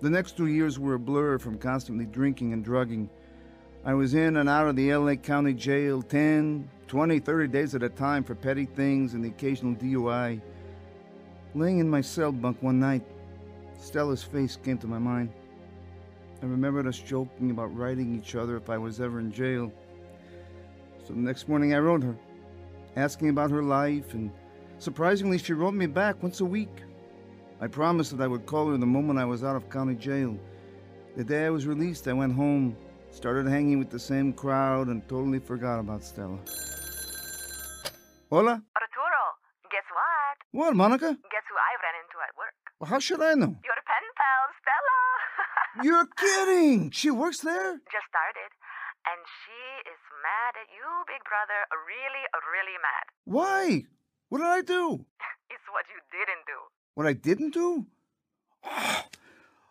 The 0.00 0.10
next 0.10 0.36
two 0.36 0.46
years 0.46 0.78
were 0.78 0.94
a 0.94 0.98
blur 0.98 1.38
from 1.38 1.58
constantly 1.58 2.06
drinking 2.06 2.54
and 2.54 2.64
drugging. 2.64 3.10
I 3.84 3.92
was 3.92 4.14
in 4.14 4.38
and 4.38 4.48
out 4.48 4.66
of 4.66 4.76
the 4.76 4.94
LA 4.94 5.16
County 5.16 5.52
Jail 5.52 6.00
10, 6.00 6.68
20, 6.88 7.18
30 7.18 7.48
days 7.48 7.74
at 7.74 7.82
a 7.82 7.88
time 7.88 8.24
for 8.24 8.34
petty 8.34 8.64
things 8.64 9.12
and 9.12 9.22
the 9.22 9.28
occasional 9.28 9.74
DUI. 9.74 10.40
Laying 11.54 11.78
in 11.80 11.90
my 11.90 12.00
cell 12.00 12.30
bunk 12.30 12.62
one 12.62 12.78
night, 12.78 13.02
Stella's 13.76 14.22
face 14.22 14.56
came 14.56 14.78
to 14.78 14.86
my 14.86 14.98
mind. 14.98 15.32
I 16.42 16.46
remembered 16.46 16.86
us 16.86 16.98
joking 16.98 17.50
about 17.50 17.76
writing 17.76 18.16
each 18.16 18.36
other 18.36 18.56
if 18.56 18.70
I 18.70 18.78
was 18.78 19.00
ever 19.00 19.18
in 19.18 19.32
jail. 19.32 19.72
So 21.04 21.12
the 21.12 21.18
next 21.18 21.48
morning 21.48 21.74
I 21.74 21.78
wrote 21.78 22.04
her, 22.04 22.16
asking 22.94 23.30
about 23.30 23.50
her 23.50 23.64
life, 23.64 24.14
and 24.14 24.30
surprisingly, 24.78 25.38
she 25.38 25.52
wrote 25.52 25.74
me 25.74 25.86
back 25.86 26.22
once 26.22 26.40
a 26.40 26.44
week. 26.44 26.82
I 27.60 27.66
promised 27.66 28.16
that 28.16 28.22
I 28.22 28.28
would 28.28 28.46
call 28.46 28.68
her 28.68 28.76
the 28.76 28.86
moment 28.86 29.18
I 29.18 29.24
was 29.24 29.42
out 29.42 29.56
of 29.56 29.68
county 29.68 29.96
jail. 29.96 30.38
The 31.16 31.24
day 31.24 31.46
I 31.46 31.50
was 31.50 31.66
released, 31.66 32.06
I 32.06 32.12
went 32.12 32.32
home, 32.32 32.76
started 33.10 33.48
hanging 33.48 33.80
with 33.80 33.90
the 33.90 33.98
same 33.98 34.32
crowd, 34.32 34.86
and 34.86 35.06
totally 35.08 35.40
forgot 35.40 35.80
about 35.80 36.04
Stella. 36.04 36.38
Hola? 38.30 38.62
What, 40.52 40.74
Monica? 40.74 41.14
Guess 41.14 41.46
who 41.46 41.54
I 41.54 41.72
ran 41.78 41.94
into 42.02 42.18
at 42.26 42.34
work? 42.34 42.58
Well, 42.80 42.90
how 42.90 42.98
should 42.98 43.22
I 43.22 43.34
know? 43.38 43.54
Your 43.62 43.80
pen 43.86 44.06
pal, 44.18 44.44
Stella. 44.58 45.00
You're 45.86 46.08
kidding! 46.18 46.90
She 46.90 47.10
works 47.10 47.38
there? 47.38 47.78
Just 47.86 48.08
started. 48.10 48.50
And 49.06 49.20
she 49.46 49.60
is 49.86 50.00
mad 50.26 50.58
at 50.58 50.68
you, 50.74 50.86
big 51.06 51.22
brother. 51.22 51.60
Really, 51.86 52.24
really 52.50 52.78
mad. 52.82 53.04
Why? 53.24 53.86
What 54.28 54.38
did 54.38 54.50
I 54.50 54.62
do? 54.62 55.06
It's 55.50 55.66
what 55.74 55.82
you 55.90 55.98
didn't 56.14 56.46
do. 56.46 56.58
What 56.94 57.06
I 57.10 57.14
didn't 57.14 57.54
do? 57.54 57.86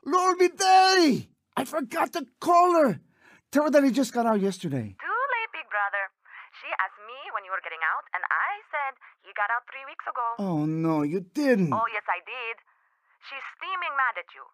Lord 0.06 0.38
be 0.38 0.50
daddy! 0.52 1.32
I 1.56 1.64
forgot 1.64 2.12
to 2.14 2.28
call 2.40 2.76
her. 2.84 3.00
Tell 3.52 3.64
her 3.64 3.72
that 3.72 3.84
he 3.84 3.92
just 3.92 4.12
got 4.12 4.26
out 4.28 4.40
yesterday. 4.44 4.96
Too 5.00 5.24
late, 5.34 5.52
big 5.56 5.68
brother. 5.72 6.04
She 6.60 6.68
asked 6.84 7.00
me 7.08 7.16
when 7.32 7.48
you 7.48 7.52
were 7.56 7.64
getting 7.64 7.80
out, 7.88 8.04
and 8.12 8.24
I 8.28 8.49
said 8.72 8.94
you 9.26 9.34
got 9.38 9.50
out 9.54 9.66
three 9.70 9.84
weeks 9.90 10.06
ago. 10.08 10.28
Oh 10.42 10.64
no, 10.66 11.02
you 11.04 11.22
didn't. 11.34 11.74
Oh, 11.74 11.86
yes, 11.92 12.06
I 12.10 12.22
did. 12.24 12.56
She's 13.28 13.46
steaming 13.60 13.94
mad 14.00 14.16
at 14.18 14.30
you. 14.34 14.46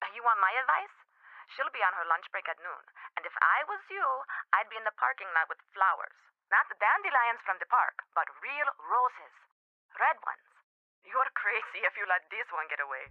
Uh, 0.00 0.08
You 0.14 0.22
want 0.22 0.38
my 0.40 0.52
advice? 0.62 0.94
She'll 1.54 1.70
be 1.74 1.82
on 1.82 1.94
her 1.96 2.06
lunch 2.10 2.26
break 2.34 2.46
at 2.50 2.58
noon. 2.62 2.84
And 3.18 3.24
if 3.26 3.34
I 3.38 3.58
was 3.70 3.80
you, 3.90 4.04
I'd 4.54 4.68
be 4.70 4.76
in 4.78 4.86
the 4.86 4.94
parking 4.98 5.30
lot 5.34 5.46
with 5.50 5.58
flowers. 5.74 6.14
Not 6.50 6.66
the 6.70 6.78
dandelions 6.78 7.42
from 7.46 7.58
the 7.58 7.66
park, 7.70 8.02
but 8.14 8.26
real 8.42 8.68
roses. 8.86 9.34
Red 9.98 10.18
ones. 10.26 10.46
You're 11.06 11.30
crazy 11.42 11.80
if 11.86 11.94
you 11.98 12.04
let 12.10 12.22
this 12.30 12.46
one 12.54 12.66
get 12.70 12.82
away. 12.82 13.04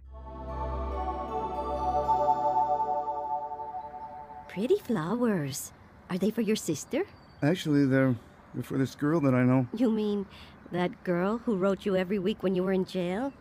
Pretty 4.48 4.78
flowers. 4.80 5.72
Are 6.08 6.18
they 6.18 6.30
for 6.30 6.40
your 6.40 6.56
sister? 6.56 7.04
Actually, 7.42 7.84
they're, 7.86 8.14
they're 8.14 8.16
for 8.62 8.78
this 8.78 8.94
girl 8.94 9.20
that 9.20 9.34
I 9.34 9.42
know. 9.42 9.66
You 9.74 9.90
mean 9.90 10.26
that 10.72 11.04
girl 11.04 11.38
who 11.38 11.56
wrote 11.56 11.84
you 11.84 11.96
every 11.96 12.18
week 12.18 12.42
when 12.42 12.54
you 12.54 12.62
were 12.62 12.72
in 12.72 12.84
jail? 12.84 13.32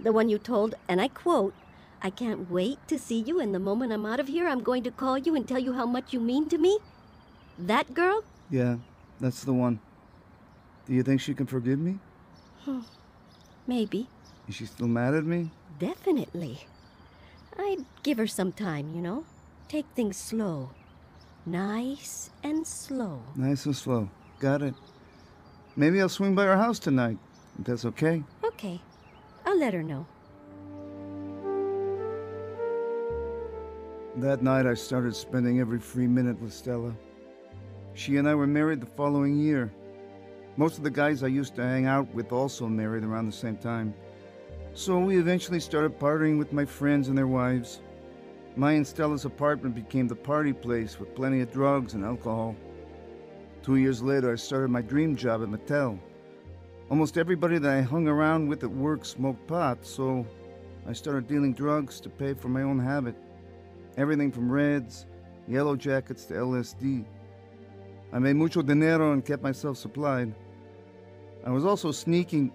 The 0.00 0.12
one 0.12 0.28
you 0.28 0.38
told, 0.38 0.74
and 0.88 1.00
I 1.00 1.08
quote, 1.08 1.54
I 2.00 2.10
can't 2.10 2.50
wait 2.50 2.78
to 2.86 2.98
see 2.98 3.20
you, 3.20 3.40
and 3.40 3.52
the 3.54 3.58
moment 3.58 3.92
I'm 3.92 4.06
out 4.06 4.20
of 4.20 4.28
here, 4.28 4.46
I'm 4.46 4.62
going 4.62 4.84
to 4.84 4.90
call 4.90 5.18
you 5.18 5.34
and 5.34 5.48
tell 5.48 5.58
you 5.58 5.72
how 5.72 5.86
much 5.86 6.12
you 6.12 6.20
mean 6.20 6.48
to 6.50 6.58
me? 6.58 6.78
That 7.58 7.92
girl? 7.94 8.22
Yeah, 8.50 8.76
that's 9.20 9.42
the 9.42 9.52
one. 9.52 9.80
Do 10.86 10.94
you 10.94 11.02
think 11.02 11.20
she 11.20 11.34
can 11.34 11.46
forgive 11.46 11.78
me? 11.78 11.98
Hmm, 12.64 12.80
maybe. 13.66 14.06
Is 14.48 14.54
she 14.54 14.66
still 14.66 14.86
mad 14.86 15.14
at 15.14 15.24
me? 15.24 15.50
Definitely. 15.78 16.66
I'd 17.58 17.84
give 18.04 18.18
her 18.18 18.28
some 18.28 18.52
time, 18.52 18.94
you 18.94 19.02
know? 19.02 19.24
Take 19.68 19.86
things 19.94 20.16
slow. 20.16 20.70
Nice 21.44 22.30
and 22.42 22.66
slow. 22.66 23.22
Nice 23.34 23.66
and 23.66 23.76
slow. 23.76 24.08
Got 24.38 24.62
it. 24.62 24.74
Maybe 25.76 26.00
I'll 26.00 26.08
swing 26.08 26.34
by 26.34 26.44
her 26.44 26.56
house 26.56 26.78
tonight. 26.78 27.18
If 27.58 27.64
that's 27.64 27.84
okay. 27.84 28.22
Okay. 28.44 28.80
I'll 29.44 29.58
let 29.58 29.74
her 29.74 29.82
know. 29.82 30.06
That 34.16 34.42
night, 34.42 34.66
I 34.66 34.74
started 34.74 35.14
spending 35.14 35.60
every 35.60 35.78
free 35.78 36.06
minute 36.06 36.40
with 36.40 36.52
Stella. 36.52 36.94
She 37.94 38.16
and 38.16 38.28
I 38.28 38.34
were 38.34 38.46
married 38.46 38.80
the 38.80 38.86
following 38.86 39.38
year. 39.38 39.72
Most 40.56 40.78
of 40.78 40.84
the 40.84 40.90
guys 40.90 41.22
I 41.22 41.28
used 41.28 41.54
to 41.56 41.62
hang 41.62 41.86
out 41.86 42.12
with 42.14 42.32
also 42.32 42.66
married 42.66 43.04
around 43.04 43.26
the 43.26 43.32
same 43.32 43.56
time. 43.56 43.94
So 44.74 44.98
we 44.98 45.18
eventually 45.18 45.60
started 45.60 45.98
partying 45.98 46.38
with 46.38 46.52
my 46.52 46.64
friends 46.64 47.08
and 47.08 47.18
their 47.18 47.26
wives. 47.26 47.80
My 48.56 48.72
and 48.72 48.86
Stella's 48.86 49.24
apartment 49.24 49.74
became 49.74 50.08
the 50.08 50.16
party 50.16 50.52
place 50.52 50.98
with 50.98 51.14
plenty 51.14 51.40
of 51.40 51.52
drugs 51.52 51.94
and 51.94 52.04
alcohol. 52.04 52.56
Two 53.68 53.76
years 53.76 54.02
later, 54.02 54.32
I 54.32 54.36
started 54.36 54.70
my 54.70 54.80
dream 54.80 55.14
job 55.14 55.42
at 55.42 55.50
Mattel. 55.50 55.98
Almost 56.90 57.18
everybody 57.18 57.58
that 57.58 57.70
I 57.70 57.82
hung 57.82 58.08
around 58.08 58.48
with 58.48 58.64
at 58.64 58.70
work 58.70 59.04
smoked 59.04 59.46
pot, 59.46 59.84
so 59.84 60.26
I 60.86 60.94
started 60.94 61.28
dealing 61.28 61.52
drugs 61.52 62.00
to 62.00 62.08
pay 62.08 62.32
for 62.32 62.48
my 62.48 62.62
own 62.62 62.78
habit. 62.78 63.14
Everything 63.98 64.32
from 64.32 64.50
reds, 64.50 65.04
yellow 65.46 65.76
jackets 65.76 66.24
to 66.24 66.34
LSD. 66.34 67.04
I 68.10 68.18
made 68.18 68.36
mucho 68.36 68.62
dinero 68.62 69.12
and 69.12 69.22
kept 69.22 69.42
myself 69.42 69.76
supplied. 69.76 70.34
I 71.44 71.50
was 71.50 71.66
also 71.66 71.92
sneaking, 71.92 72.50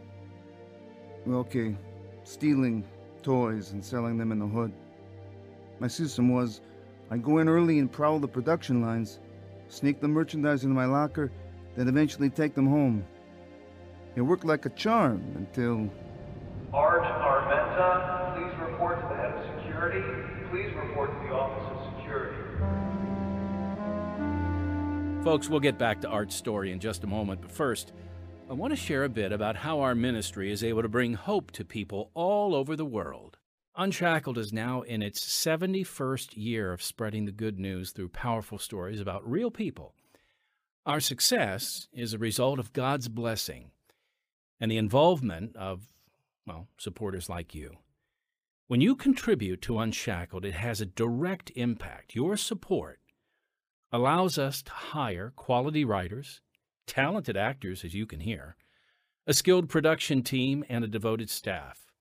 okay, 1.29 1.77
stealing 2.23 2.83
toys 3.21 3.71
and 3.71 3.85
selling 3.85 4.17
them 4.17 4.31
in 4.31 4.39
the 4.39 4.47
hood. 4.47 4.73
My 5.79 5.87
system 5.87 6.29
was 6.33 6.61
I'd 7.11 7.21
go 7.21 7.37
in 7.37 7.47
early 7.47 7.77
and 7.77 7.91
prowl 7.91 8.17
the 8.17 8.27
production 8.27 8.81
lines, 8.81 9.19
sneak 9.73 9.99
the 9.99 10.07
merchandise 10.07 10.63
into 10.63 10.75
my 10.75 10.85
locker, 10.85 11.31
then 11.75 11.87
eventually 11.87 12.29
take 12.29 12.53
them 12.53 12.67
home. 12.67 13.03
It 14.15 14.21
worked 14.21 14.45
like 14.45 14.65
a 14.67 14.69
charm 14.69 15.23
until 15.35 15.89
Art 16.71 17.03
Armenta, 17.03 18.35
please 18.35 18.59
report 18.61 19.01
to 19.01 19.07
the 19.07 19.15
head 19.15 19.33
of 19.33 19.63
security. 19.63 20.01
Please 20.51 20.71
report 20.75 21.09
to 21.11 21.27
the 21.27 21.33
office 21.33 21.65
of 21.71 21.97
security. 21.97 22.37
Folks, 25.23 25.49
we'll 25.49 25.59
get 25.59 25.79
back 25.79 26.01
to 26.01 26.07
Art's 26.07 26.35
story 26.35 26.71
in 26.71 26.79
just 26.79 27.03
a 27.03 27.07
moment, 27.07 27.41
but 27.41 27.51
first, 27.51 27.93
I 28.49 28.53
want 28.53 28.71
to 28.71 28.77
share 28.77 29.05
a 29.05 29.09
bit 29.09 29.31
about 29.31 29.55
how 29.55 29.79
our 29.79 29.95
ministry 29.95 30.51
is 30.51 30.63
able 30.63 30.83
to 30.83 30.89
bring 30.89 31.13
hope 31.13 31.49
to 31.51 31.65
people 31.65 32.11
all 32.13 32.53
over 32.53 32.75
the 32.75 32.85
world. 32.85 33.32
Unshackled 33.75 34.37
is 34.37 34.53
now 34.53 34.81
in 34.81 35.01
its 35.01 35.19
71st 35.25 36.37
year 36.37 36.71
of 36.71 36.83
spreading 36.83 37.25
the 37.25 37.31
good 37.31 37.57
news 37.57 37.91
through 37.91 38.09
powerful 38.09 38.59
stories 38.59 39.01
about 39.01 39.27
real 39.27 39.49
people. 39.49 39.95
Our 40.85 40.99
success 40.99 41.87
is 41.91 42.13
a 42.13 42.19
result 42.19 42.59
of 42.59 42.73
God's 42.73 43.07
blessing 43.07 43.71
and 44.59 44.69
the 44.69 44.77
involvement 44.77 45.55
of, 45.55 45.87
well, 46.45 46.67
supporters 46.77 47.29
like 47.29 47.55
you. 47.55 47.77
When 48.67 48.79
you 48.79 48.95
contribute 48.95 49.61
to 49.63 49.79
Unshackled, 49.79 50.45
it 50.45 50.53
has 50.53 50.79
a 50.79 50.85
direct 50.85 51.51
impact. 51.55 52.13
Your 52.13 52.37
support 52.37 52.99
allows 53.91 54.37
us 54.37 54.61
to 54.61 54.71
hire 54.71 55.33
quality 55.35 55.83
writers, 55.83 56.41
talented 56.85 57.35
actors, 57.35 57.83
as 57.83 57.95
you 57.95 58.05
can 58.05 58.19
hear, 58.19 58.55
a 59.25 59.33
skilled 59.33 59.67
production 59.67 60.21
team, 60.21 60.63
and 60.69 60.83
a 60.83 60.87
devoted 60.87 61.29
staff. 61.29 61.92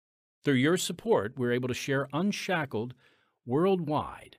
Through 0.45 0.55
your 0.55 0.77
support, 0.77 1.39
we're 1.39 1.53
able 1.53 1.69
to 1.69 1.75
share 1.75 2.09
Unshackled 2.13 2.95
worldwide. 3.47 4.39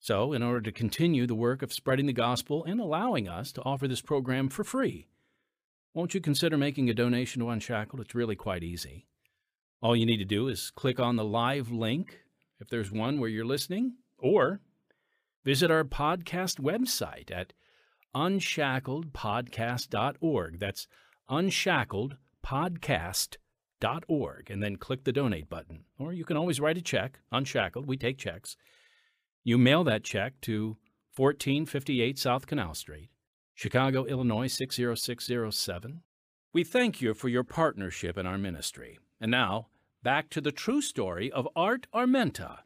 So, 0.00 0.32
in 0.32 0.42
order 0.42 0.62
to 0.62 0.72
continue 0.72 1.26
the 1.26 1.34
work 1.34 1.60
of 1.60 1.70
spreading 1.72 2.06
the 2.06 2.12
gospel 2.12 2.64
and 2.64 2.80
allowing 2.80 3.28
us 3.28 3.50
to 3.52 3.62
offer 3.62 3.88
this 3.88 4.00
program 4.00 4.48
for 4.48 4.64
free, 4.64 5.08
won't 5.92 6.14
you 6.14 6.20
consider 6.20 6.56
making 6.56 6.88
a 6.88 6.94
donation 6.94 7.40
to 7.40 7.50
Unshackled? 7.50 8.00
It's 8.00 8.14
really 8.14 8.36
quite 8.36 8.62
easy. 8.62 9.08
All 9.82 9.96
you 9.96 10.06
need 10.06 10.18
to 10.18 10.24
do 10.24 10.46
is 10.48 10.70
click 10.70 11.00
on 11.00 11.16
the 11.16 11.24
live 11.24 11.70
link, 11.70 12.20
if 12.60 12.68
there's 12.68 12.90
one 12.90 13.20
where 13.20 13.28
you're 13.28 13.44
listening, 13.44 13.96
or 14.18 14.60
visit 15.44 15.70
our 15.70 15.84
podcast 15.84 16.58
website 16.60 17.30
at 17.30 17.52
unshackledpodcast.org. 18.14 20.58
That's 20.58 20.88
unshackledpodcast.org, 21.30 23.36
and 23.80 24.62
then 24.62 24.76
click 24.76 25.04
the 25.04 25.12
donate 25.12 25.48
button. 25.48 25.84
Or 25.98 26.12
you 26.12 26.24
can 26.24 26.36
always 26.36 26.60
write 26.60 26.78
a 26.78 26.82
check, 26.82 27.20
unshackled. 27.30 27.86
We 27.86 27.96
take 27.96 28.18
checks. 28.18 28.56
You 29.44 29.58
mail 29.58 29.84
that 29.84 30.04
check 30.04 30.40
to 30.42 30.76
1458 31.16 32.18
South 32.18 32.46
Canal 32.46 32.74
Street, 32.74 33.10
Chicago, 33.54 34.04
Illinois 34.04 34.46
60607. 34.46 36.02
We 36.52 36.64
thank 36.64 37.00
you 37.00 37.14
for 37.14 37.28
your 37.28 37.44
partnership 37.44 38.16
in 38.16 38.26
our 38.26 38.38
ministry. 38.38 38.98
And 39.20 39.30
now, 39.30 39.68
back 40.02 40.30
to 40.30 40.40
the 40.40 40.52
true 40.52 40.80
story 40.80 41.30
of 41.30 41.48
Art 41.56 41.86
Armenta. 41.94 42.58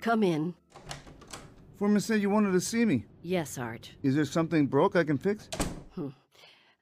Come 0.00 0.22
in. 0.22 0.54
Foreman 1.76 2.00
said 2.00 2.20
you 2.20 2.30
wanted 2.30 2.52
to 2.52 2.60
see 2.60 2.84
me. 2.84 3.04
Yes, 3.22 3.58
Art. 3.58 3.90
Is 4.02 4.14
there 4.14 4.24
something 4.24 4.66
broke 4.66 4.94
I 4.96 5.04
can 5.04 5.18
fix? 5.18 5.48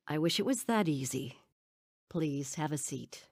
I 0.07 0.19
wish 0.19 0.39
it 0.39 0.47
was 0.47 0.65
that 0.65 0.89
easy. 0.89 1.37
Please 2.11 2.57
have 2.57 2.73
a 2.73 2.79
seat. 2.79 3.27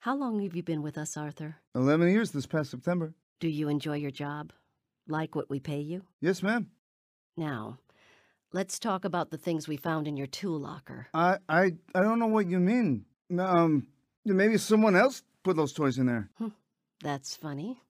How 0.00 0.14
long 0.14 0.42
have 0.42 0.54
you 0.54 0.62
been 0.62 0.82
with 0.82 0.98
us, 0.98 1.16
Arthur? 1.16 1.56
11 1.74 2.10
years 2.10 2.30
this 2.32 2.46
past 2.46 2.70
September. 2.70 3.14
Do 3.40 3.48
you 3.48 3.68
enjoy 3.68 3.96
your 3.96 4.10
job? 4.10 4.52
Like 5.08 5.34
what 5.34 5.48
we 5.48 5.60
pay 5.60 5.80
you? 5.80 6.02
Yes, 6.20 6.42
ma'am. 6.42 6.68
Now, 7.36 7.78
let's 8.52 8.78
talk 8.78 9.04
about 9.04 9.30
the 9.30 9.38
things 9.38 9.66
we 9.68 9.76
found 9.76 10.06
in 10.06 10.16
your 10.16 10.26
tool 10.26 10.58
locker. 10.58 11.06
I, 11.14 11.38
I, 11.48 11.72
I 11.94 12.02
don't 12.02 12.18
know 12.18 12.26
what 12.26 12.48
you 12.48 12.58
mean. 12.58 13.04
Um, 13.38 13.86
maybe 14.24 14.58
someone 14.58 14.96
else 14.96 15.22
put 15.42 15.56
those 15.56 15.72
toys 15.72 15.98
in 15.98 16.06
there. 16.06 16.28
That's 17.02 17.36
funny. 17.36 17.80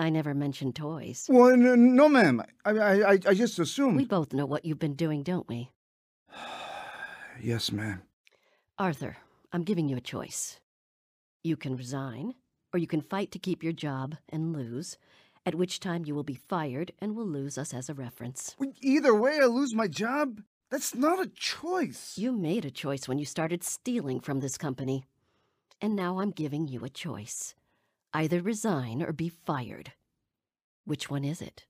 I 0.00 0.08
never 0.08 0.32
mentioned 0.32 0.76
toys. 0.76 1.26
Well, 1.28 1.54
no, 1.58 1.74
no 1.74 2.08
ma'am. 2.08 2.42
I, 2.64 2.70
I, 2.70 3.18
I, 3.26 3.34
just 3.34 3.58
assumed. 3.58 3.98
We 3.98 4.06
both 4.06 4.32
know 4.32 4.46
what 4.46 4.64
you've 4.64 4.78
been 4.78 4.94
doing, 4.94 5.22
don't 5.22 5.46
we? 5.46 5.70
Yes, 7.42 7.72
ma'am. 7.72 8.02
Arthur, 8.78 9.16
I'm 9.50 9.62
giving 9.62 9.88
you 9.88 9.96
a 9.96 10.02
choice. 10.02 10.60
You 11.42 11.56
can 11.56 11.74
resign, 11.74 12.34
or 12.74 12.78
you 12.78 12.86
can 12.86 13.00
fight 13.00 13.30
to 13.32 13.38
keep 13.38 13.62
your 13.62 13.72
job 13.72 14.16
and 14.28 14.54
lose, 14.54 14.98
at 15.46 15.54
which 15.54 15.80
time 15.80 16.04
you 16.04 16.14
will 16.14 16.22
be 16.22 16.34
fired 16.34 16.92
and 16.98 17.16
will 17.16 17.26
lose 17.26 17.56
us 17.56 17.72
as 17.72 17.88
a 17.88 17.94
reference. 17.94 18.56
Either 18.82 19.14
way, 19.14 19.38
I 19.40 19.46
lose 19.46 19.74
my 19.74 19.86
job. 19.86 20.42
That's 20.70 20.94
not 20.94 21.18
a 21.18 21.30
choice. 21.34 22.18
You 22.18 22.32
made 22.32 22.66
a 22.66 22.70
choice 22.70 23.08
when 23.08 23.18
you 23.18 23.24
started 23.24 23.64
stealing 23.64 24.20
from 24.20 24.40
this 24.40 24.58
company. 24.58 25.04
And 25.80 25.96
now 25.96 26.20
I'm 26.20 26.30
giving 26.30 26.68
you 26.68 26.84
a 26.84 26.90
choice. 26.90 27.54
Either 28.12 28.42
resign 28.42 29.02
or 29.02 29.12
be 29.12 29.28
fired. 29.28 29.92
Which 30.84 31.08
one 31.08 31.22
is 31.24 31.40
it? 31.40 31.64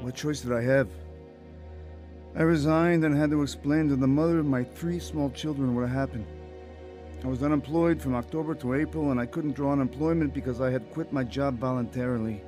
What 0.00 0.14
choice 0.14 0.40
did 0.40 0.52
I 0.52 0.62
have? 0.62 0.88
I 2.34 2.40
resigned 2.42 3.04
and 3.04 3.14
had 3.14 3.30
to 3.30 3.42
explain 3.42 3.90
to 3.90 3.96
the 3.96 4.06
mother 4.06 4.38
of 4.38 4.46
my 4.46 4.64
three 4.64 4.98
small 4.98 5.28
children 5.28 5.74
what 5.74 5.86
had 5.86 5.94
happened. 5.94 6.24
I 7.22 7.26
was 7.26 7.42
unemployed 7.42 8.00
from 8.00 8.14
October 8.14 8.54
to 8.56 8.74
April, 8.74 9.10
and 9.10 9.20
I 9.20 9.26
couldn't 9.26 9.52
draw 9.52 9.72
unemployment 9.72 10.32
because 10.32 10.62
I 10.62 10.70
had 10.70 10.90
quit 10.90 11.12
my 11.12 11.24
job 11.24 11.58
voluntarily. 11.58 12.40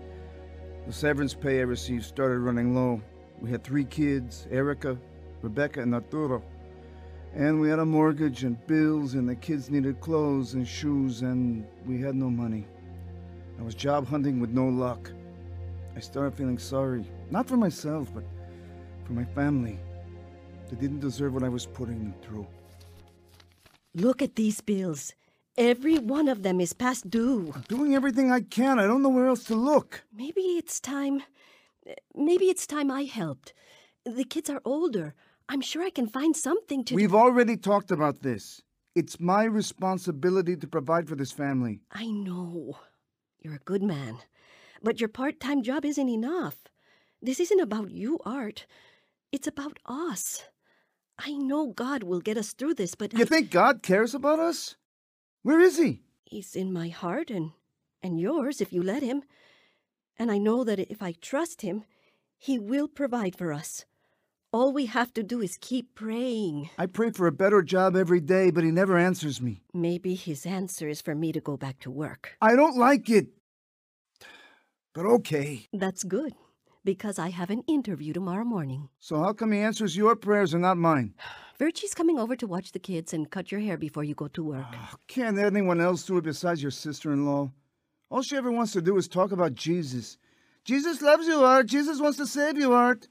The 0.87 0.95
severance 0.95 1.35
pay 1.35 1.59
I 1.59 1.65
received 1.65 2.07
started 2.07 2.39
running 2.39 2.75
low. 2.75 3.03
We 3.39 3.51
had 3.51 3.63
three 3.63 3.85
kids 3.85 4.49
Erica, 4.51 4.99
Rebecca, 5.43 5.83
and 5.83 5.95
Arturo. 5.95 6.43
And 7.35 7.61
we 7.61 7.69
had 7.69 7.81
a 7.81 7.85
mortgage 7.85 8.45
and 8.45 8.65
bills, 8.69 9.15
and 9.15 9.29
the 9.29 9.35
kids 9.35 9.69
needed 9.69 10.01
clothes 10.01 10.55
and 10.55 10.67
shoes, 10.67 11.23
and 11.23 11.67
we 11.85 12.01
had 12.01 12.15
no 12.15 12.31
money. 12.31 12.65
I 13.59 13.63
was 13.63 13.75
job 13.75 14.07
hunting 14.07 14.39
with 14.39 14.51
no 14.51 14.69
luck. 14.69 15.11
I 15.97 16.01
started 16.01 16.35
feeling 16.35 16.59
sorry, 16.59 17.05
not 17.31 17.49
for 17.49 17.57
myself, 17.57 18.09
but 18.15 18.25
for 19.05 19.15
my 19.15 19.25
family. 19.25 19.81
They 20.71 20.77
didn't 20.77 21.01
deserve 21.01 21.35
what 21.35 21.43
I 21.43 21.49
was 21.49 21.67
putting 21.67 21.99
them 21.99 22.15
through. 22.23 22.47
Look 23.97 24.23
at 24.23 24.37
these 24.37 24.61
bills. 24.61 25.13
Every 25.57 25.99
one 25.99 26.29
of 26.29 26.43
them 26.43 26.61
is 26.61 26.73
past 26.73 27.11
due. 27.11 27.53
I'm 27.55 27.65
doing 27.69 27.95
everything 27.95 28.31
I 28.31 28.41
can. 28.41 28.79
I 28.79 28.87
don't 28.87 29.03
know 29.03 29.09
where 29.09 29.27
else 29.27 29.45
to 29.45 29.55
look. 29.57 30.05
Maybe 30.13 30.41
it's 30.41 30.81
time. 30.81 31.23
Maybe 32.15 32.47
it's 32.47 32.67
time 32.67 32.91
I 32.91 33.05
helped. 33.05 33.55
The 34.05 34.25
kids 34.25 34.51
are 34.51 34.61
older. 34.65 35.15
I'm 35.49 35.61
sure 35.61 35.83
I 35.83 35.91
can 35.91 36.07
find 36.09 36.37
something 36.37 36.85
to. 36.85 36.95
We've 36.95 37.15
already 37.15 37.57
talked 37.57 37.91
about 37.91 38.23
this. 38.23 38.63
It's 38.95 39.21
my 39.21 39.45
responsibility 39.45 40.57
to 40.57 40.67
provide 40.67 41.09
for 41.09 41.17
this 41.17 41.33
family. 41.33 41.81
I 41.93 42.07
know. 42.07 42.79
You're 43.41 43.55
a 43.57 43.59
good 43.59 43.83
man. 43.83 44.19
But 44.83 45.01
your 45.01 45.09
part 45.09 45.41
time 45.41 45.63
job 45.63 45.85
isn't 45.85 46.09
enough. 46.09 46.57
This 47.21 47.41
isn't 47.41 47.61
about 47.61 47.91
you, 47.91 48.19
Art. 48.25 48.67
It's 49.33 49.47
about 49.47 49.79
us. 49.87 50.45
I 51.19 51.33
know 51.33 51.69
God 51.69 52.03
will 52.03 52.21
get 52.21 52.37
us 52.39 52.53
through 52.53 52.75
this, 52.75 52.95
but 52.95 53.13
You 53.13 53.23
I- 53.23 53.27
think 53.27 53.51
God 53.51 53.83
cares 53.83 54.15
about 54.15 54.39
us? 54.39 54.77
Where 55.43 55.61
is 55.61 55.79
He? 55.79 56.03
He's 56.25 56.57
in 56.57 56.73
my 56.73 56.89
heart 56.89 57.31
and 57.31 57.53
and 58.03 58.21
yours 58.21 58.61
if 58.61 58.73
you 58.73 58.83
let 58.83 59.03
him. 59.03 59.23
And 60.19 60.31
I 60.31 60.37
know 60.39 60.63
that 60.65 60.79
if 60.79 61.03
I 61.03 61.13
trust 61.13 61.63
him, 61.63 61.85
he 62.37 62.59
will 62.59 62.87
provide 62.87 63.35
for 63.35 63.51
us. 63.53 63.87
All 64.55 64.73
we 64.73 64.87
have 64.87 65.13
to 65.15 65.25
do 65.25 65.41
is 65.41 65.59
keep 65.61 65.97
praying. 65.97 66.71
I 66.79 66.87
pray 66.87 67.11
for 67.11 67.27
a 67.27 67.33
better 67.33 67.61
job 67.61 67.97
every 67.97 68.21
day, 68.21 68.53
but 68.53 68.63
He 68.63 68.71
never 68.71 68.97
answers 68.97 69.41
me. 69.43 69.63
Maybe 69.73 70.15
his 70.15 70.47
answer 70.47 70.89
is 70.89 71.01
for 71.03 71.13
me 71.13 71.33
to 71.33 71.41
go 71.41 71.57
back 71.57 71.81
to 71.81 71.91
work. 71.91 72.37
I 72.41 72.55
don't 72.55 72.77
like 72.77 73.11
it. 73.11 73.27
But 74.95 75.07
okay. 75.07 75.67
That's 75.73 76.05
good, 76.05 76.35
because 76.85 77.19
I 77.19 77.31
have 77.31 77.51
an 77.51 77.65
interview 77.67 78.13
tomorrow 78.13 78.45
morning. 78.45 78.91
So 79.01 79.19
how 79.19 79.33
come 79.33 79.51
He 79.51 79.59
answers 79.59 79.97
your 79.97 80.15
prayers 80.15 80.55
and 80.55 80.63
not 80.63 80.77
mine? 80.77 81.15
Virgie's 81.59 81.93
coming 81.93 82.21
over 82.21 82.37
to 82.37 82.47
watch 82.47 82.71
the 82.71 82.79
kids 82.79 83.13
and 83.13 83.29
cut 83.29 83.51
your 83.51 83.61
hair 83.61 83.77
before 83.77 84.05
you 84.05 84.15
go 84.15 84.29
to 84.29 84.45
work. 84.45 84.67
Ah, 84.71 84.95
can't 85.09 85.37
anyone 85.37 85.81
else 85.81 86.05
do 86.05 86.19
it 86.19 86.25
besides 86.25 86.63
your 86.63 86.71
sister-in-law? 86.71 87.51
All 88.09 88.23
she 88.23 88.37
ever 88.37 88.53
wants 88.53 88.71
to 88.75 88.83
do 88.83 88.97
is 88.99 89.09
talk 89.09 89.33
about 89.33 89.55
Jesus. 89.55 90.17
Jesus 90.65 91.03
loves 91.03 91.27
you, 91.27 91.43
Art. 91.43 91.67
Jesus 91.67 92.01
wants 92.01 92.19
to 92.19 92.27
save 92.27 92.57
you, 92.57 92.73
Art. 92.73 93.09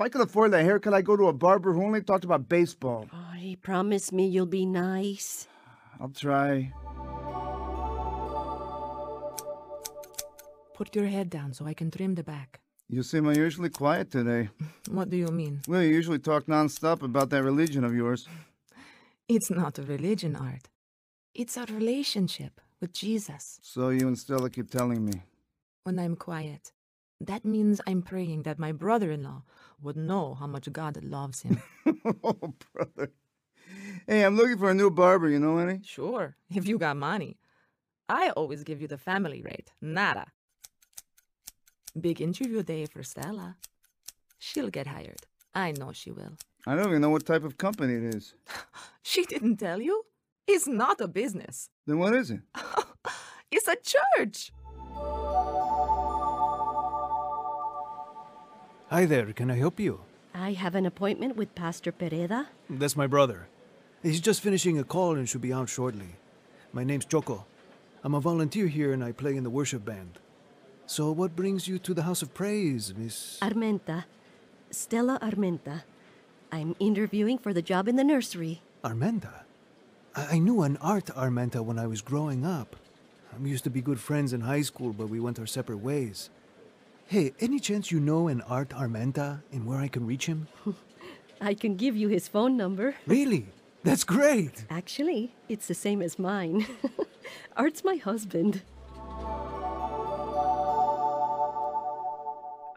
If 0.00 0.04
I 0.04 0.08
could 0.08 0.22
afford 0.22 0.52
that 0.52 0.64
haircut, 0.64 0.94
I'd 0.94 1.04
go 1.04 1.14
to 1.14 1.28
a 1.28 1.32
barber 1.34 1.74
who 1.74 1.84
only 1.84 2.00
talked 2.00 2.24
about 2.24 2.48
baseball. 2.48 3.06
Oh, 3.12 3.34
he 3.36 3.54
promised 3.54 4.14
me 4.14 4.26
you'll 4.26 4.46
be 4.46 4.64
nice. 4.64 5.46
I'll 6.00 6.08
try. 6.08 6.72
Put 10.72 10.96
your 10.96 11.04
head 11.04 11.28
down 11.28 11.52
so 11.52 11.66
I 11.66 11.74
can 11.74 11.90
trim 11.90 12.14
the 12.14 12.22
back. 12.22 12.60
You 12.88 13.02
seem 13.02 13.26
unusually 13.26 13.68
quiet 13.68 14.10
today. 14.10 14.48
What 14.90 15.10
do 15.10 15.18
you 15.18 15.26
mean? 15.26 15.60
Well, 15.68 15.82
you 15.82 15.90
usually 15.90 16.18
talk 16.18 16.46
nonstop 16.46 17.02
about 17.02 17.28
that 17.28 17.42
religion 17.42 17.84
of 17.84 17.94
yours. 17.94 18.26
It's 19.28 19.50
not 19.50 19.78
a 19.78 19.82
religion, 19.82 20.34
Art. 20.34 20.70
It's 21.34 21.58
our 21.58 21.66
relationship 21.66 22.62
with 22.80 22.94
Jesus. 22.94 23.60
So 23.60 23.90
you 23.90 24.08
and 24.08 24.18
Stella 24.18 24.48
keep 24.48 24.70
telling 24.70 25.04
me. 25.04 25.24
When 25.84 25.98
I'm 25.98 26.16
quiet, 26.16 26.72
that 27.20 27.44
means 27.44 27.80
I'm 27.86 28.02
praying 28.02 28.42
that 28.42 28.58
my 28.58 28.72
brother 28.72 29.10
in 29.10 29.22
law 29.22 29.42
would 29.82 29.96
know 29.96 30.34
how 30.34 30.46
much 30.46 30.72
God 30.72 31.02
loves 31.04 31.42
him. 31.42 31.62
oh, 32.24 32.54
brother. 32.72 33.12
Hey, 34.06 34.24
I'm 34.24 34.36
looking 34.36 34.58
for 34.58 34.70
a 34.70 34.74
new 34.74 34.90
barber. 34.90 35.28
You 35.28 35.38
know 35.38 35.58
any? 35.58 35.80
sure, 35.84 36.36
if 36.54 36.66
you 36.66 36.78
got 36.78 36.96
money. 36.96 37.38
I 38.08 38.30
always 38.30 38.64
give 38.64 38.80
you 38.80 38.88
the 38.88 38.98
family 38.98 39.40
rate. 39.42 39.70
Nada. 39.80 40.26
Big 42.00 42.20
interview 42.20 42.62
day 42.62 42.86
for 42.86 43.02
Stella. 43.02 43.56
She'll 44.38 44.70
get 44.70 44.88
hired. 44.88 45.22
I 45.54 45.72
know 45.72 45.92
she 45.92 46.10
will. 46.10 46.36
I 46.66 46.74
don't 46.74 46.88
even 46.88 47.02
know 47.02 47.10
what 47.10 47.26
type 47.26 47.44
of 47.44 47.58
company 47.58 47.94
it 47.94 48.14
is. 48.14 48.34
She 49.02 49.24
didn't 49.24 49.56
tell 49.56 49.80
you? 49.80 50.04
It's 50.46 50.66
not 50.66 51.00
a 51.00 51.08
business. 51.08 51.70
Then 51.86 51.98
what 51.98 52.14
is 52.14 52.30
it? 52.30 52.40
It's 53.50 53.66
a 53.66 53.76
church. 53.76 54.52
Hi 58.90 59.06
there, 59.06 59.32
can 59.32 59.52
I 59.52 59.54
help 59.54 59.78
you? 59.78 60.00
I 60.34 60.50
have 60.54 60.74
an 60.74 60.84
appointment 60.84 61.36
with 61.36 61.54
Pastor 61.54 61.92
Pereda. 61.92 62.46
That's 62.68 62.96
my 62.96 63.06
brother. 63.06 63.46
He's 64.02 64.20
just 64.20 64.40
finishing 64.40 64.80
a 64.80 64.82
call 64.82 65.14
and 65.14 65.28
should 65.28 65.42
be 65.42 65.52
out 65.52 65.68
shortly. 65.68 66.16
My 66.72 66.82
name's 66.82 67.04
Choco. 67.04 67.46
I'm 68.02 68.16
a 68.16 68.20
volunteer 68.20 68.66
here 68.66 68.92
and 68.92 69.04
I 69.04 69.12
play 69.12 69.36
in 69.36 69.44
the 69.44 69.48
worship 69.48 69.84
band. 69.84 70.18
So, 70.86 71.12
what 71.12 71.36
brings 71.36 71.68
you 71.68 71.78
to 71.78 71.94
the 71.94 72.02
House 72.02 72.20
of 72.20 72.34
Praise, 72.34 72.92
Miss? 72.96 73.38
Armenta. 73.40 74.06
Stella 74.72 75.20
Armenta. 75.22 75.84
I'm 76.50 76.74
interviewing 76.80 77.38
for 77.38 77.52
the 77.54 77.62
job 77.62 77.86
in 77.86 77.94
the 77.94 78.02
nursery. 78.02 78.60
Armenta? 78.82 79.44
I, 80.16 80.34
I 80.34 80.38
knew 80.40 80.62
an 80.62 80.76
Art 80.78 81.06
Armenta 81.14 81.64
when 81.64 81.78
I 81.78 81.86
was 81.86 82.02
growing 82.02 82.44
up. 82.44 82.74
We 83.40 83.50
used 83.50 83.62
to 83.62 83.70
be 83.70 83.82
good 83.82 84.00
friends 84.00 84.32
in 84.32 84.40
high 84.40 84.62
school, 84.62 84.92
but 84.92 85.08
we 85.08 85.20
went 85.20 85.38
our 85.38 85.46
separate 85.46 85.78
ways. 85.78 86.28
Hey, 87.10 87.32
any 87.40 87.58
chance 87.58 87.90
you 87.90 87.98
know 87.98 88.28
an 88.28 88.40
Art 88.42 88.68
Armenta 88.68 89.42
and 89.50 89.66
where 89.66 89.80
I 89.80 89.88
can 89.88 90.06
reach 90.06 90.26
him? 90.26 90.46
I 91.40 91.54
can 91.54 91.74
give 91.74 91.96
you 91.96 92.06
his 92.06 92.28
phone 92.28 92.56
number. 92.56 92.94
Really? 93.04 93.48
That's 93.82 94.04
great! 94.04 94.64
Actually, 94.70 95.34
it's 95.48 95.66
the 95.66 95.74
same 95.74 96.02
as 96.02 96.20
mine. 96.20 96.68
Art's 97.56 97.82
my 97.82 97.96
husband. 97.96 98.62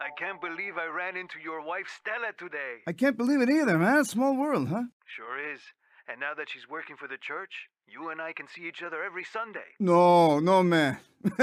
I 0.00 0.10
can't 0.18 0.40
believe 0.40 0.78
I 0.78 0.86
ran 0.86 1.16
into 1.16 1.38
your 1.38 1.64
wife 1.64 1.86
Stella 2.00 2.32
today. 2.36 2.82
I 2.88 2.92
can't 2.92 3.16
believe 3.16 3.40
it 3.40 3.48
either, 3.48 3.78
man. 3.78 4.04
Small 4.04 4.36
world, 4.36 4.66
huh? 4.66 4.82
Sure 5.06 5.38
is. 5.54 5.60
And 6.08 6.18
now 6.18 6.34
that 6.34 6.48
she's 6.50 6.68
working 6.68 6.96
for 6.96 7.06
the 7.06 7.18
church, 7.18 7.68
you 7.86 8.08
and 8.10 8.20
I 8.20 8.32
can 8.32 8.48
see 8.48 8.66
each 8.66 8.82
other 8.82 9.04
every 9.04 9.22
Sunday. 9.22 9.76
No, 9.78 10.40
no, 10.40 10.64
man. 10.64 10.98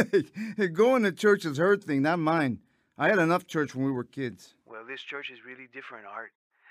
hey, 0.58 0.68
going 0.68 1.04
to 1.04 1.14
church 1.14 1.46
is 1.46 1.56
her 1.56 1.78
thing, 1.78 2.02
not 2.02 2.20
mine. 2.20 2.60
I 3.02 3.10
had 3.10 3.18
enough 3.18 3.48
church 3.48 3.74
when 3.74 3.84
we 3.88 3.92
were 3.92 4.04
kids. 4.04 4.54
Well, 4.68 4.86
this 4.88 5.02
church 5.02 5.32
is 5.32 5.44
really 5.44 5.68
different, 5.74 6.06
Art. 6.06 6.30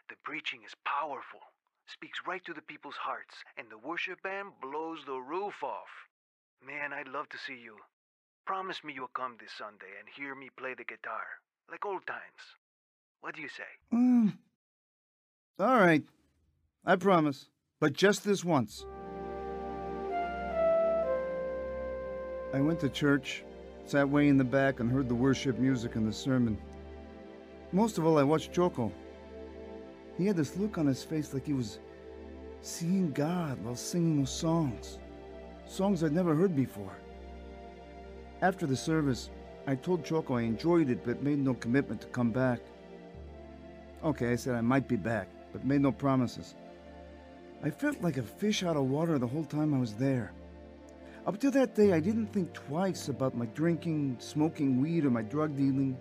The 0.08 0.14
preaching 0.22 0.60
is 0.64 0.72
powerful, 0.86 1.40
speaks 1.92 2.20
right 2.24 2.44
to 2.44 2.54
the 2.54 2.62
people's 2.62 2.94
hearts, 2.94 3.34
and 3.58 3.66
the 3.68 3.78
worship 3.78 4.22
band 4.22 4.50
blows 4.62 5.00
the 5.04 5.18
roof 5.18 5.54
off. 5.64 5.90
Man, 6.64 6.92
I'd 6.92 7.08
love 7.08 7.28
to 7.30 7.36
see 7.36 7.58
you. 7.60 7.74
Promise 8.46 8.84
me 8.84 8.92
you'll 8.94 9.08
come 9.08 9.38
this 9.40 9.50
Sunday 9.58 9.90
and 9.98 10.08
hear 10.16 10.36
me 10.36 10.50
play 10.56 10.74
the 10.78 10.84
guitar, 10.84 11.26
like 11.68 11.84
old 11.84 12.06
times. 12.06 12.42
What 13.22 13.34
do 13.34 13.42
you 13.42 13.48
say? 13.48 13.70
Mm, 13.92 14.32
All 15.58 15.80
right. 15.80 16.04
I 16.86 16.94
promise. 16.94 17.48
But 17.80 17.92
just 17.92 18.22
this 18.22 18.44
once. 18.44 18.86
I 22.54 22.60
went 22.60 22.78
to 22.80 22.88
church, 22.88 23.42
sat 23.90 24.08
way 24.08 24.28
in 24.28 24.36
the 24.36 24.44
back, 24.44 24.78
and 24.78 24.88
heard 24.88 25.08
the 25.08 25.14
worship 25.14 25.58
music 25.58 25.96
and 25.96 26.06
the 26.06 26.12
sermon. 26.12 26.56
Most 27.72 27.98
of 27.98 28.06
all, 28.06 28.18
I 28.18 28.22
watched 28.22 28.52
Choco. 28.52 28.92
He 30.16 30.26
had 30.26 30.36
this 30.36 30.56
look 30.56 30.78
on 30.78 30.86
his 30.86 31.02
face 31.02 31.34
like 31.34 31.44
he 31.44 31.54
was 31.54 31.80
seeing 32.62 33.10
God 33.10 33.60
while 33.64 33.74
singing 33.74 34.18
those 34.18 34.30
songs. 34.30 35.00
Songs 35.66 36.04
I'd 36.04 36.12
never 36.12 36.36
heard 36.36 36.54
before. 36.54 36.96
After 38.42 38.64
the 38.64 38.76
service, 38.76 39.30
I 39.66 39.74
told 39.74 40.04
Choco 40.04 40.36
I 40.36 40.42
enjoyed 40.42 40.88
it 40.88 41.04
but 41.04 41.24
made 41.24 41.40
no 41.40 41.54
commitment 41.54 42.00
to 42.02 42.06
come 42.08 42.30
back. 42.30 42.60
Okay, 44.04 44.30
I 44.30 44.36
said 44.36 44.54
I 44.54 44.60
might 44.60 44.86
be 44.86 44.96
back, 44.96 45.28
but 45.52 45.64
made 45.64 45.80
no 45.80 45.90
promises. 45.90 46.54
I 47.64 47.70
felt 47.70 48.00
like 48.02 48.18
a 48.18 48.22
fish 48.22 48.62
out 48.62 48.76
of 48.76 48.84
water 48.84 49.18
the 49.18 49.26
whole 49.26 49.44
time 49.44 49.74
I 49.74 49.78
was 49.78 49.94
there. 49.94 50.32
Up 51.30 51.38
to 51.38 51.50
that 51.52 51.76
day, 51.76 51.92
I 51.92 52.00
didn't 52.00 52.32
think 52.32 52.52
twice 52.52 53.08
about 53.08 53.36
my 53.36 53.46
drinking, 53.54 54.16
smoking 54.18 54.80
weed, 54.80 55.04
or 55.04 55.10
my 55.10 55.22
drug 55.22 55.56
dealing. 55.56 55.96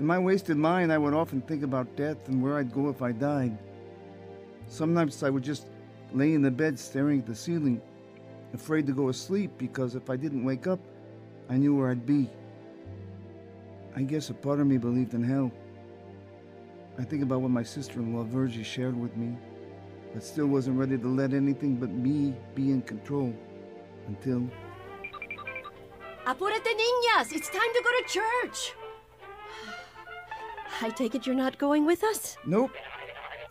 In 0.00 0.06
my 0.06 0.18
wasted 0.18 0.56
mind, 0.56 0.92
I 0.92 0.98
would 0.98 1.14
often 1.14 1.40
think 1.40 1.62
about 1.62 1.94
death 1.94 2.26
and 2.26 2.42
where 2.42 2.58
I'd 2.58 2.72
go 2.72 2.88
if 2.88 3.00
I 3.00 3.12
died. 3.12 3.56
Sometimes 4.66 5.22
I 5.22 5.30
would 5.30 5.44
just 5.44 5.68
lay 6.12 6.34
in 6.34 6.42
the 6.42 6.50
bed 6.50 6.80
staring 6.80 7.20
at 7.20 7.26
the 7.26 7.34
ceiling, 7.36 7.80
afraid 8.52 8.88
to 8.88 8.92
go 8.92 9.08
asleep 9.08 9.52
because 9.56 9.94
if 9.94 10.10
I 10.10 10.16
didn't 10.16 10.42
wake 10.42 10.66
up, 10.66 10.80
I 11.48 11.56
knew 11.56 11.76
where 11.76 11.92
I'd 11.92 12.04
be. 12.04 12.28
I 13.94 14.02
guess 14.02 14.30
a 14.30 14.34
part 14.34 14.58
of 14.58 14.66
me 14.66 14.78
believed 14.78 15.14
in 15.14 15.22
hell. 15.22 15.52
I 16.98 17.04
think 17.04 17.22
about 17.22 17.40
what 17.40 17.52
my 17.52 17.62
sister 17.62 18.00
in 18.00 18.12
law 18.12 18.24
Virgie 18.24 18.64
shared 18.64 19.00
with 19.00 19.16
me, 19.16 19.38
but 20.12 20.24
still 20.24 20.46
wasn't 20.46 20.76
ready 20.76 20.98
to 20.98 21.06
let 21.06 21.32
anything 21.32 21.76
but 21.76 21.90
me 21.90 22.34
be 22.56 22.72
in 22.72 22.82
control 22.82 23.32
until. 24.06 24.48
Apurate, 26.26 26.64
niñas! 26.64 27.32
It's 27.32 27.48
time 27.48 27.72
to 27.74 27.82
go 27.82 27.90
to 27.90 28.04
church! 28.08 28.72
I 30.80 30.90
take 30.90 31.14
it 31.14 31.26
you're 31.26 31.36
not 31.36 31.58
going 31.58 31.86
with 31.86 32.02
us? 32.02 32.36
Nope. 32.46 32.72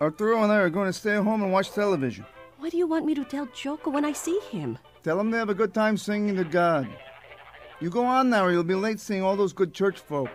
Arturo 0.02 0.44
and 0.44 0.52
I 0.52 0.58
are 0.58 0.70
going 0.70 0.88
to 0.88 0.94
stay 0.94 1.16
home 1.16 1.44
and 1.44 1.52
watch 1.52 1.72
television. 1.72 2.26
What 2.60 2.72
do 2.72 2.78
you 2.78 2.88
want 2.88 3.06
me 3.06 3.16
to 3.16 3.24
tell 3.24 3.46
Choco 3.48 3.92
when 3.92 4.06
I 4.06 4.14
see 4.14 4.40
him? 4.52 4.78
Tell 5.04 5.20
him 5.20 5.32
to 5.32 5.38
have 5.38 5.50
a 5.50 5.54
good 5.54 5.74
time 5.74 5.98
singing 5.98 6.36
to 6.36 6.44
God. 6.44 6.88
You 7.80 7.90
go 7.90 8.06
on 8.06 8.30
now, 8.30 8.46
or 8.46 8.52
you'll 8.52 8.64
be 8.64 8.76
late 8.76 9.00
seeing 9.00 9.22
all 9.22 9.36
those 9.36 9.54
good 9.54 9.74
church 9.74 10.00
folk. 10.00 10.30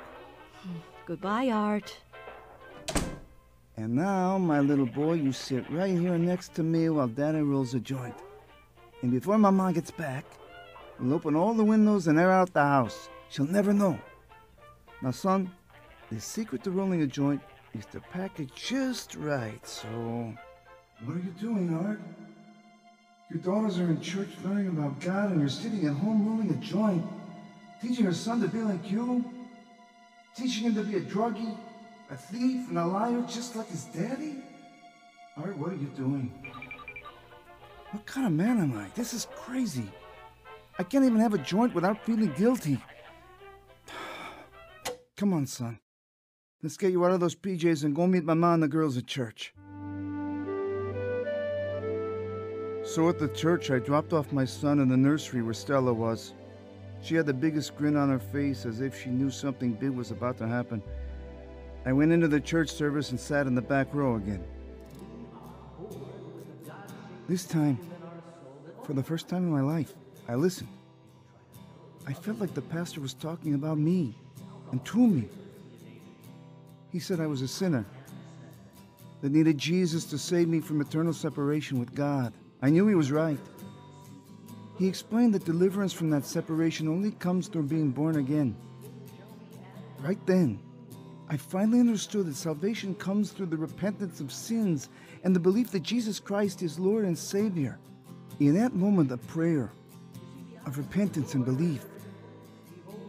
Hmm. 0.62 0.76
Goodbye, 1.06 1.48
Art. 1.48 1.96
And 3.76 3.94
now, 3.94 4.38
my 4.38 4.60
little 4.60 4.86
boy, 4.86 5.14
you 5.14 5.32
sit 5.32 5.68
right 5.70 5.96
here 5.96 6.18
next 6.18 6.54
to 6.56 6.62
me 6.62 6.88
while 6.88 7.08
Daddy 7.08 7.40
rolls 7.40 7.74
a 7.74 7.80
joint. 7.80 8.14
And 9.02 9.12
before 9.12 9.38
Mama 9.38 9.72
gets 9.72 9.90
back, 9.90 10.24
we'll 10.98 11.14
open 11.14 11.36
all 11.36 11.54
the 11.54 11.64
windows 11.64 12.08
and 12.08 12.18
air 12.18 12.32
out 12.32 12.52
the 12.52 12.62
house. 12.62 13.08
She'll 13.28 13.46
never 13.46 13.72
know. 13.72 13.98
Now, 15.02 15.12
son, 15.12 15.50
the 16.10 16.20
secret 16.20 16.64
to 16.64 16.70
rolling 16.70 17.02
a 17.02 17.06
joint 17.06 17.40
is 17.74 17.86
to 17.86 18.00
pack 18.00 18.40
it 18.40 18.52
just 18.54 19.14
right, 19.14 19.64
so. 19.66 19.88
What 21.04 21.16
are 21.16 21.20
you 21.20 21.34
doing, 21.38 21.72
Art? 21.86 22.00
Your 23.30 23.40
daughters 23.42 23.78
are 23.78 23.84
in 23.84 24.00
church 24.00 24.30
learning 24.42 24.68
about 24.68 24.98
God, 25.00 25.30
and 25.30 25.40
you're 25.40 25.48
sitting 25.48 25.86
at 25.86 25.92
home 25.92 26.26
rolling 26.26 26.50
a 26.50 26.56
joint, 26.64 27.04
teaching 27.80 28.04
your 28.04 28.14
son 28.14 28.40
to 28.40 28.48
be 28.48 28.58
like 28.58 28.90
you, 28.90 29.24
teaching 30.34 30.64
him 30.64 30.74
to 30.74 30.82
be 30.82 30.96
a 30.96 31.00
druggie, 31.00 31.56
a 32.10 32.16
thief, 32.16 32.68
and 32.68 32.78
a 32.78 32.86
liar 32.86 33.22
just 33.28 33.54
like 33.54 33.68
his 33.68 33.84
daddy? 33.84 34.42
Art, 35.36 35.56
what 35.58 35.72
are 35.72 35.76
you 35.76 35.90
doing? 35.94 36.47
What 37.90 38.04
kind 38.04 38.26
of 38.26 38.32
man 38.32 38.58
am 38.58 38.76
I? 38.76 38.88
This 38.94 39.14
is 39.14 39.26
crazy. 39.34 39.90
I 40.78 40.82
can't 40.82 41.06
even 41.06 41.20
have 41.20 41.32
a 41.32 41.38
joint 41.38 41.74
without 41.74 42.04
feeling 42.04 42.32
guilty. 42.36 42.78
Come 45.16 45.32
on, 45.32 45.46
son. 45.46 45.80
Let's 46.62 46.76
get 46.76 46.92
you 46.92 47.04
out 47.04 47.12
of 47.12 47.20
those 47.20 47.34
PJs 47.34 47.84
and 47.84 47.96
go 47.96 48.06
meet 48.06 48.24
Mama 48.24 48.52
and 48.52 48.62
the 48.62 48.68
girls 48.68 48.98
at 48.98 49.06
church. 49.06 49.54
So 52.84 53.08
at 53.08 53.18
the 53.18 53.30
church, 53.34 53.70
I 53.70 53.78
dropped 53.78 54.12
off 54.12 54.32
my 54.32 54.44
son 54.44 54.80
in 54.80 54.88
the 54.88 54.96
nursery 54.96 55.40
where 55.40 55.54
Stella 55.54 55.92
was. 55.92 56.34
She 57.00 57.14
had 57.14 57.26
the 57.26 57.34
biggest 57.34 57.76
grin 57.76 57.96
on 57.96 58.10
her 58.10 58.18
face 58.18 58.66
as 58.66 58.80
if 58.80 59.00
she 59.00 59.08
knew 59.08 59.30
something 59.30 59.72
big 59.72 59.90
was 59.90 60.10
about 60.10 60.36
to 60.38 60.48
happen. 60.48 60.82
I 61.86 61.92
went 61.92 62.12
into 62.12 62.28
the 62.28 62.40
church 62.40 62.70
service 62.70 63.10
and 63.10 63.20
sat 63.20 63.46
in 63.46 63.54
the 63.54 63.62
back 63.62 63.94
row 63.94 64.16
again. 64.16 64.44
This 67.28 67.44
time, 67.44 67.78
for 68.84 68.94
the 68.94 69.02
first 69.02 69.28
time 69.28 69.42
in 69.42 69.50
my 69.50 69.60
life, 69.60 69.92
I 70.26 70.34
listened. 70.34 70.70
I 72.06 72.14
felt 72.14 72.38
like 72.38 72.54
the 72.54 72.62
pastor 72.62 73.02
was 73.02 73.12
talking 73.12 73.52
about 73.52 73.76
me 73.76 74.14
and 74.72 74.82
to 74.86 75.06
me. 75.06 75.28
He 76.90 76.98
said 76.98 77.20
I 77.20 77.26
was 77.26 77.42
a 77.42 77.48
sinner 77.48 77.84
that 79.20 79.30
needed 79.30 79.58
Jesus 79.58 80.06
to 80.06 80.16
save 80.16 80.48
me 80.48 80.60
from 80.60 80.80
eternal 80.80 81.12
separation 81.12 81.78
with 81.78 81.94
God. 81.94 82.32
I 82.62 82.70
knew 82.70 82.86
he 82.86 82.94
was 82.94 83.12
right. 83.12 83.38
He 84.78 84.88
explained 84.88 85.34
that 85.34 85.44
deliverance 85.44 85.92
from 85.92 86.08
that 86.10 86.24
separation 86.24 86.88
only 86.88 87.10
comes 87.10 87.48
through 87.48 87.64
being 87.64 87.90
born 87.90 88.16
again. 88.16 88.56
Right 90.00 90.24
then, 90.24 90.60
I 91.30 91.36
finally 91.36 91.80
understood 91.80 92.26
that 92.26 92.36
salvation 92.36 92.94
comes 92.94 93.32
through 93.32 93.46
the 93.46 93.56
repentance 93.56 94.20
of 94.20 94.32
sins 94.32 94.88
and 95.24 95.36
the 95.36 95.40
belief 95.40 95.70
that 95.72 95.82
Jesus 95.82 96.18
Christ 96.18 96.62
is 96.62 96.78
Lord 96.78 97.04
and 97.04 97.18
Savior. 97.18 97.78
In 98.40 98.54
that 98.54 98.74
moment 98.74 99.12
of 99.12 99.26
prayer, 99.26 99.70
of 100.64 100.78
repentance 100.78 101.34
and 101.34 101.44
belief, 101.44 101.84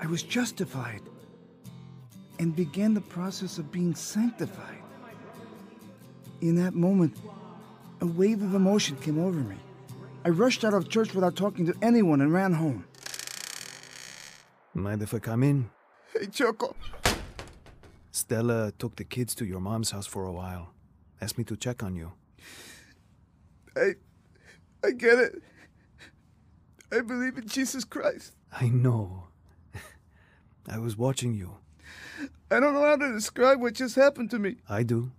I 0.02 0.08
was 0.08 0.24
justified 0.24 1.02
and 2.40 2.56
began 2.56 2.94
the 2.94 3.02
process 3.02 3.58
of 3.58 3.72
being 3.72 3.96
sanctified. 3.96 4.82
In 6.42 6.56
that 6.56 6.74
moment, 6.74 7.16
a 8.02 8.06
wave 8.06 8.42
of 8.42 8.54
emotion 8.54 8.98
came 8.98 9.20
over 9.20 9.40
me. 9.40 9.58
I 10.26 10.30
rushed 10.30 10.66
out 10.66 10.74
of 10.74 10.90
church 10.90 11.14
without 11.14 11.36
talking 11.36 11.66
to 11.68 11.76
anyone 11.82 12.22
and 12.22 12.34
ran 12.34 12.54
home. 12.54 12.86
Mind 14.74 15.02
if 15.02 15.14
I 15.14 15.20
come 15.20 15.44
in? 15.44 15.70
Hey, 16.14 16.28
Choco. 16.28 16.76
Stella 18.30 18.72
took 18.78 18.96
the 18.96 19.04
kids 19.04 19.34
to 19.34 19.44
your 19.44 19.60
mom's 19.60 19.90
house 19.90 20.06
for 20.06 20.24
a 20.24 20.32
while. 20.32 20.72
Asked 21.20 21.40
me 21.40 21.44
to 21.46 21.58
check 21.58 21.82
on 21.82 21.96
you. 21.96 22.12
I. 23.76 23.94
I 24.84 24.92
get 24.92 25.18
it. 25.18 25.42
I 26.92 27.02
believe 27.02 27.40
in 27.40 27.48
Jesus 27.48 27.84
Christ. 27.84 28.36
I 28.52 28.68
know. 28.68 29.30
I 30.70 30.78
was 30.78 30.96
watching 30.96 31.34
you. 31.34 31.58
I 32.52 32.60
don't 32.60 32.76
know 32.76 32.86
how 32.86 32.98
to 32.98 33.12
describe 33.12 33.60
what 33.62 33.74
just 33.74 33.96
happened 33.96 34.30
to 34.30 34.38
me. 34.38 34.58
I 34.70 34.84
do. 34.84 35.12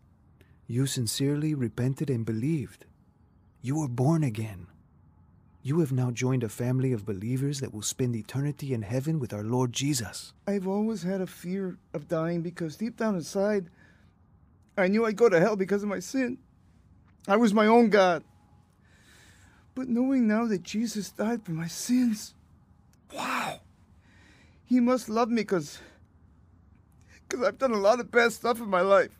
You 0.68 0.86
sincerely 0.86 1.52
repented 1.52 2.10
and 2.10 2.24
believed. 2.24 2.86
You 3.60 3.80
were 3.80 3.88
born 3.88 4.22
again. 4.22 4.68
You 5.62 5.80
have 5.80 5.92
now 5.92 6.10
joined 6.10 6.42
a 6.42 6.48
family 6.48 6.92
of 6.92 7.04
believers 7.04 7.60
that 7.60 7.74
will 7.74 7.82
spend 7.82 8.16
eternity 8.16 8.72
in 8.72 8.80
heaven 8.80 9.18
with 9.18 9.34
our 9.34 9.42
Lord 9.42 9.74
Jesus. 9.74 10.32
I've 10.46 10.66
always 10.66 11.02
had 11.02 11.20
a 11.20 11.26
fear 11.26 11.76
of 11.92 12.08
dying 12.08 12.40
because 12.40 12.76
deep 12.76 12.96
down 12.96 13.14
inside, 13.14 13.68
I 14.78 14.88
knew 14.88 15.04
I'd 15.04 15.16
go 15.16 15.28
to 15.28 15.38
hell 15.38 15.56
because 15.56 15.82
of 15.82 15.90
my 15.90 15.98
sin. 15.98 16.38
I 17.28 17.36
was 17.36 17.52
my 17.52 17.66
own 17.66 17.90
God. 17.90 18.24
But 19.74 19.88
knowing 19.88 20.26
now 20.26 20.46
that 20.46 20.62
Jesus 20.62 21.10
died 21.10 21.44
for 21.44 21.52
my 21.52 21.66
sins, 21.66 22.34
wow, 23.14 23.60
he 24.64 24.80
must 24.80 25.10
love 25.10 25.28
me 25.28 25.42
because 25.42 25.78
because 27.28 27.46
I've 27.46 27.58
done 27.58 27.72
a 27.72 27.78
lot 27.78 28.00
of 28.00 28.10
bad 28.10 28.32
stuff 28.32 28.60
in 28.60 28.68
my 28.68 28.80
life. 28.80 29.18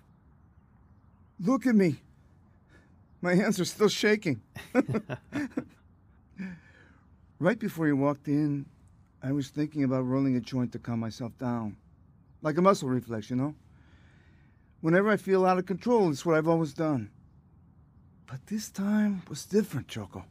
Look 1.39 1.67
at 1.67 1.75
me. 1.75 1.97
My 3.21 3.35
hands 3.35 3.61
are 3.61 3.67
still 3.67 3.89
shaking. 3.89 4.41
right 7.41 7.59
before 7.59 7.89
you 7.89 7.97
walked 7.97 8.29
in, 8.29 8.67
I 9.23 9.33
was 9.33 9.49
thinking 9.49 9.83
about 9.83 10.07
rolling 10.07 10.37
a 10.37 10.41
joint 10.41 10.73
to 10.73 10.79
calm 10.79 11.01
myself 11.01 11.37
down. 11.39 11.77
Like 12.43 12.57
a 12.57 12.63
muscle 12.63 12.89
reflex, 12.89 13.29
you 13.29 13.37
know? 13.37 13.55
Whenever 14.81 15.11
I 15.11 15.17
feel 15.17 15.45
out 15.45 15.59
of 15.59 15.67
control, 15.67 16.11
it's 16.11 16.25
what 16.25 16.37
I've 16.37 16.49
always 16.49 16.73
done. 16.73 17.11
But 18.27 18.47
this 18.47 18.71
time 18.71 19.23
was 19.29 19.45
different, 19.45 19.89
Choco. 19.89 20.25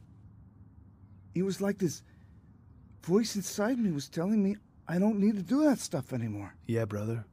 It 1.34 1.42
was 1.42 1.60
like 1.60 1.78
this 1.78 2.02
voice 3.02 3.36
inside 3.36 3.78
me 3.78 3.92
was 3.92 4.08
telling 4.08 4.42
me 4.42 4.56
I 4.88 4.98
don't 4.98 5.20
need 5.20 5.36
to 5.36 5.42
do 5.42 5.64
that 5.64 5.78
stuff 5.78 6.12
anymore. 6.12 6.54
Yeah, 6.66 6.84
brother. 6.84 7.26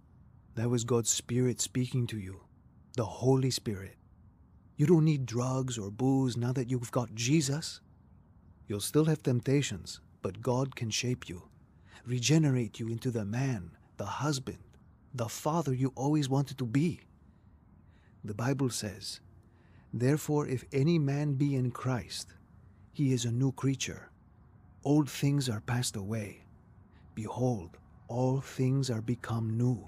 That 0.56 0.70
was 0.70 0.84
God's 0.84 1.10
Spirit 1.10 1.62
speaking 1.62 2.06
to 2.08 2.20
you. 2.20 2.42
The 2.96 3.06
Holy 3.06 3.50
Spirit. 3.50 3.96
You 4.76 4.86
don't 4.86 5.06
need 5.06 5.26
drugs 5.26 5.78
or 5.78 5.90
booze 5.90 6.38
now 6.38 6.52
that 6.54 6.70
you've 6.70 6.92
got 6.92 7.16
Jesus. 7.16 7.82
You'll 8.68 8.82
still 8.82 9.06
have 9.06 9.24
temptations, 9.24 10.02
but 10.22 10.42
God 10.42 10.76
can 10.76 10.90
shape 10.90 11.30
you, 11.30 11.44
regenerate 12.06 12.80
you 12.80 12.90
into 12.90 13.12
the 13.12 13.26
man, 13.26 13.72
the 13.98 14.06
husband, 14.06 14.60
the 15.14 15.30
father 15.30 15.74
you 15.74 15.94
always 15.96 16.28
wanted 16.28 16.58
to 16.58 16.66
be. 16.66 17.00
The 18.24 18.34
Bible 18.34 18.70
says, 18.70 19.22
Therefore, 19.94 20.48
if 20.48 20.66
any 20.74 21.00
man 21.00 21.34
be 21.34 21.56
in 21.56 21.72
Christ, 21.72 22.34
he 22.92 23.14
is 23.14 23.26
a 23.26 23.32
new 23.32 23.52
creature. 23.54 24.10
Old 24.84 25.10
things 25.10 25.50
are 25.50 25.62
passed 25.62 25.96
away. 25.96 26.42
Behold, 27.16 27.78
all 28.08 28.42
things 28.42 28.90
are 28.90 29.02
become 29.02 29.58
new. 29.58 29.88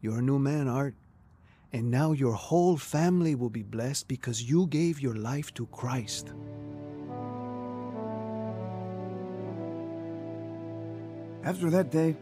You're 0.00 0.18
a 0.18 0.22
new 0.22 0.38
man, 0.38 0.68
Art. 0.68 0.94
And 1.72 1.90
now 1.90 2.12
your 2.12 2.34
whole 2.34 2.76
family 2.76 3.34
will 3.34 3.50
be 3.50 3.62
blessed 3.62 4.06
because 4.06 4.42
you 4.42 4.66
gave 4.66 5.00
your 5.00 5.14
life 5.14 5.52
to 5.54 5.66
Christ. 5.66 6.32
After 11.46 11.70
that 11.70 11.92
day, 11.92 12.16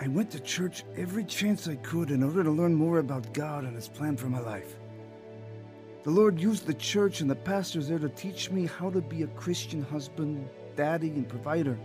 I 0.00 0.08
went 0.08 0.30
to 0.30 0.40
church 0.40 0.82
every 0.96 1.22
chance 1.24 1.68
I 1.68 1.76
could 1.76 2.10
in 2.10 2.22
order 2.22 2.42
to 2.42 2.50
learn 2.50 2.74
more 2.74 2.98
about 2.98 3.34
God 3.34 3.64
and 3.64 3.76
His 3.76 3.88
plan 3.88 4.16
for 4.16 4.28
my 4.28 4.40
life. 4.40 4.76
The 6.02 6.10
Lord 6.10 6.40
used 6.40 6.64
the 6.64 6.72
church 6.72 7.20
and 7.20 7.28
the 7.28 7.36
pastors 7.36 7.88
there 7.88 7.98
to 7.98 8.08
teach 8.08 8.50
me 8.50 8.64
how 8.64 8.88
to 8.88 9.02
be 9.02 9.22
a 9.22 9.26
Christian 9.26 9.82
husband, 9.82 10.48
daddy, 10.76 11.10
and 11.10 11.28
provider. 11.28 11.78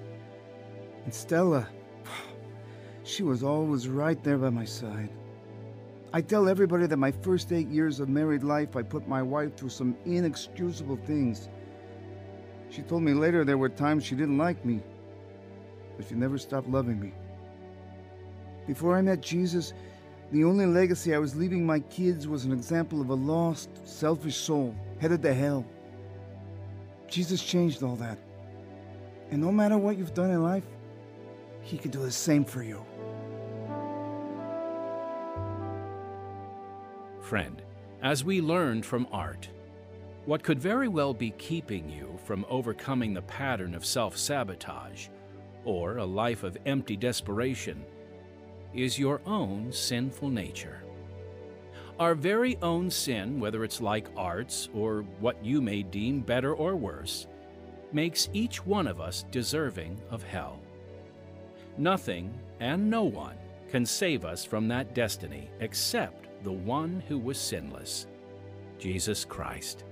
And 1.03 1.13
Stella, 1.13 1.67
she 3.03 3.23
was 3.23 3.43
always 3.43 3.89
right 3.89 4.23
there 4.23 4.37
by 4.37 4.49
my 4.49 4.63
side. 4.63 5.09
I 6.13 6.21
tell 6.21 6.47
everybody 6.47 6.87
that 6.87 6.95
my 6.95 7.11
first 7.11 7.51
eight 7.51 7.67
years 7.67 7.99
of 7.99 8.07
married 8.07 8.45
life, 8.45 8.77
I 8.77 8.83
put 8.83 9.05
my 9.05 9.21
wife 9.21 9.57
through 9.57 9.67
some 9.67 9.97
inexcusable 10.05 10.99
things. 11.05 11.49
She 12.69 12.83
told 12.83 13.03
me 13.03 13.13
later 13.13 13.43
there 13.43 13.57
were 13.57 13.67
times 13.67 14.05
she 14.05 14.15
didn't 14.15 14.37
like 14.37 14.63
me, 14.63 14.81
but 16.03 16.09
she 16.09 16.15
never 16.15 16.37
stop 16.37 16.65
loving 16.67 16.99
me. 16.99 17.13
Before 18.67 18.97
I 18.97 19.01
met 19.01 19.21
Jesus, 19.21 19.73
the 20.31 20.43
only 20.43 20.65
legacy 20.65 21.13
I 21.13 21.17
was 21.17 21.35
leaving 21.35 21.65
my 21.65 21.79
kids 21.79 22.27
was 22.27 22.45
an 22.45 22.51
example 22.51 23.01
of 23.01 23.09
a 23.09 23.13
lost, 23.13 23.69
selfish 23.85 24.35
soul 24.35 24.75
headed 24.99 25.21
to 25.21 25.33
hell. 25.33 25.65
Jesus 27.07 27.43
changed 27.43 27.83
all 27.83 27.95
that. 27.97 28.17
And 29.31 29.41
no 29.41 29.51
matter 29.51 29.77
what 29.77 29.97
you've 29.97 30.13
done 30.13 30.31
in 30.31 30.43
life, 30.43 30.65
He 31.61 31.77
can 31.77 31.91
do 31.91 31.99
the 31.99 32.11
same 32.11 32.43
for 32.43 32.63
you. 32.63 32.83
Friend, 37.21 37.61
as 38.01 38.23
we 38.23 38.41
learned 38.41 38.85
from 38.85 39.07
Art, 39.11 39.47
what 40.25 40.43
could 40.43 40.59
very 40.59 40.87
well 40.87 41.13
be 41.13 41.31
keeping 41.31 41.89
you 41.89 42.17
from 42.25 42.45
overcoming 42.49 43.13
the 43.13 43.21
pattern 43.21 43.73
of 43.75 43.85
self 43.85 44.17
sabotage 44.17 45.07
or 45.65 45.97
a 45.97 46.05
life 46.05 46.43
of 46.43 46.57
empty 46.65 46.95
desperation 46.95 47.85
is 48.73 48.97
your 48.97 49.21
own 49.25 49.71
sinful 49.71 50.29
nature. 50.29 50.83
Our 51.99 52.15
very 52.15 52.57
own 52.61 52.89
sin, 52.89 53.39
whether 53.39 53.63
it's 53.63 53.79
like 53.79 54.07
arts 54.17 54.69
or 54.73 55.01
what 55.19 55.43
you 55.45 55.61
may 55.61 55.83
deem 55.83 56.21
better 56.21 56.53
or 56.53 56.75
worse, 56.75 57.27
makes 57.91 58.29
each 58.33 58.65
one 58.65 58.87
of 58.87 58.99
us 58.99 59.25
deserving 59.29 60.01
of 60.09 60.23
hell. 60.23 60.59
Nothing 61.77 62.33
and 62.59 62.89
no 62.89 63.03
one 63.03 63.37
can 63.69 63.85
save 63.85 64.25
us 64.25 64.43
from 64.43 64.67
that 64.67 64.95
destiny 64.95 65.49
except 65.59 66.27
the 66.43 66.51
one 66.51 67.03
who 67.07 67.17
was 67.17 67.37
sinless, 67.37 68.07
Jesus 68.79 69.23
Christ. 69.23 69.83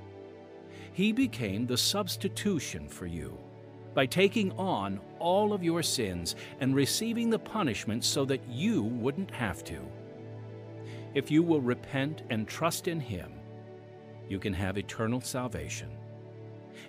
He 0.94 1.12
became 1.12 1.66
the 1.66 1.78
substitution 1.78 2.88
for 2.88 3.06
you 3.06 3.38
by 3.94 4.06
taking 4.06 4.52
on 4.54 5.00
all 5.20 5.54
of 5.54 5.64
your 5.64 5.84
sins 5.84 6.36
and 6.60 6.76
receiving 6.76 7.30
the 7.30 7.40
punishment 7.40 8.04
so 8.04 8.26
that 8.26 8.48
you 8.48 8.84
wouldn't 8.84 9.32
have 9.32 9.64
to. 9.66 9.80
If 11.14 11.30
you 11.30 11.44
will 11.44 11.62
repent 11.62 12.24
and 12.30 12.48
trust 12.48 12.88
in 12.88 13.00
Him, 13.00 13.34
you 14.30 14.40
can 14.40 14.54
have 14.54 14.78
eternal 14.78 15.22
salvation. 15.22 15.90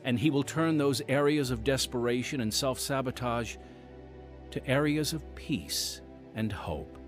And 0.05 0.19
He 0.19 0.31
will 0.31 0.45
turn 0.45 0.79
those 0.79 1.03
areas 1.09 1.51
of 1.51 1.65
desperation 1.65 2.41
and 2.41 2.53
self 2.53 2.79
sabotage 2.79 3.57
to 4.53 4.67
areas 4.69 5.13
of 5.13 5.35
peace 5.35 6.01
and 6.35 6.53
hope. 6.53 6.99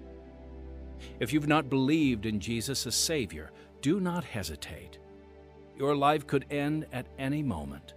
If 1.20 1.32
you've 1.32 1.48
not 1.48 1.70
believed 1.70 2.26
in 2.26 2.40
Jesus 2.40 2.86
as 2.86 2.94
Savior, 2.94 3.52
do 3.80 4.00
not 4.00 4.24
hesitate. 4.24 4.98
Your 5.76 5.94
life 5.94 6.26
could 6.26 6.46
end 6.50 6.86
at 6.92 7.06
any 7.18 7.42
moment. 7.42 7.94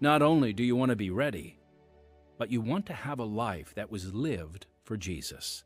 Not 0.00 0.20
only 0.20 0.52
do 0.52 0.62
you 0.62 0.76
want 0.76 0.90
to 0.90 0.96
be 0.96 1.08
ready, 1.08 1.58
but 2.36 2.50
you 2.50 2.60
want 2.60 2.84
to 2.86 2.92
have 2.92 3.18
a 3.18 3.24
life 3.24 3.74
that 3.74 3.90
was 3.90 4.12
lived 4.12 4.66
for 4.84 4.98
Jesus. 4.98 5.64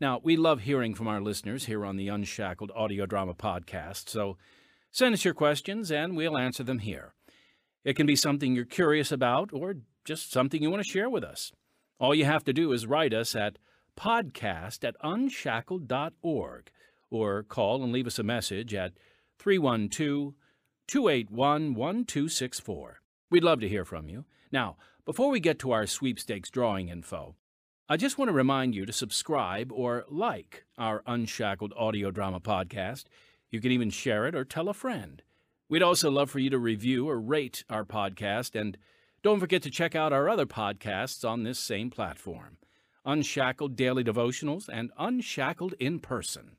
Now, 0.00 0.18
we 0.24 0.34
love 0.34 0.60
hearing 0.60 0.94
from 0.94 1.08
our 1.08 1.20
listeners 1.20 1.66
here 1.66 1.84
on 1.84 1.96
the 1.96 2.08
Unshackled 2.08 2.72
Audio 2.74 3.04
Drama 3.04 3.34
Podcast, 3.34 4.08
so 4.08 4.38
send 4.90 5.12
us 5.12 5.26
your 5.26 5.34
questions 5.34 5.90
and 5.92 6.16
we'll 6.16 6.38
answer 6.38 6.64
them 6.64 6.78
here. 6.78 7.12
It 7.84 7.96
can 7.96 8.06
be 8.06 8.16
something 8.16 8.54
you're 8.54 8.64
curious 8.64 9.12
about 9.12 9.50
or 9.52 9.76
just 10.06 10.32
something 10.32 10.62
you 10.62 10.70
want 10.70 10.82
to 10.82 10.90
share 10.90 11.10
with 11.10 11.22
us. 11.22 11.52
All 12.00 12.14
you 12.14 12.24
have 12.24 12.44
to 12.44 12.54
do 12.54 12.72
is 12.72 12.86
write 12.86 13.12
us 13.12 13.36
at 13.36 13.58
podcast 13.94 14.84
at 14.84 14.96
unshackled.org 15.02 16.70
or 17.10 17.42
call 17.42 17.84
and 17.84 17.92
leave 17.92 18.06
us 18.06 18.18
a 18.18 18.22
message 18.22 18.72
at 18.72 18.94
312 19.38 20.32
281 20.86 21.74
1264. 21.74 23.02
We'd 23.30 23.44
love 23.44 23.60
to 23.60 23.68
hear 23.68 23.84
from 23.84 24.08
you. 24.08 24.24
Now, 24.50 24.76
before 25.04 25.30
we 25.30 25.40
get 25.40 25.58
to 25.60 25.72
our 25.72 25.86
sweepstakes 25.86 26.50
drawing 26.50 26.88
info, 26.88 27.34
I 27.88 27.96
just 27.96 28.16
want 28.18 28.30
to 28.30 28.34
remind 28.34 28.74
you 28.74 28.86
to 28.86 28.92
subscribe 28.92 29.70
or 29.72 30.04
like 30.08 30.64
our 30.78 31.02
Unshackled 31.06 31.72
audio 31.76 32.10
drama 32.10 32.40
podcast. 32.40 33.04
You 33.50 33.60
can 33.60 33.72
even 33.72 33.90
share 33.90 34.26
it 34.26 34.34
or 34.34 34.44
tell 34.44 34.68
a 34.68 34.74
friend. 34.74 35.22
We'd 35.68 35.82
also 35.82 36.10
love 36.10 36.30
for 36.30 36.38
you 36.38 36.48
to 36.50 36.58
review 36.58 37.08
or 37.08 37.20
rate 37.20 37.64
our 37.68 37.84
podcast, 37.84 38.58
and 38.58 38.78
don't 39.22 39.40
forget 39.40 39.62
to 39.62 39.70
check 39.70 39.94
out 39.94 40.12
our 40.12 40.28
other 40.28 40.46
podcasts 40.46 41.28
on 41.28 41.42
this 41.42 41.58
same 41.58 41.90
platform 41.90 42.56
Unshackled 43.04 43.76
Daily 43.76 44.04
Devotionals 44.04 44.68
and 44.70 44.90
Unshackled 44.98 45.74
in 45.78 45.98
Person. 45.98 46.56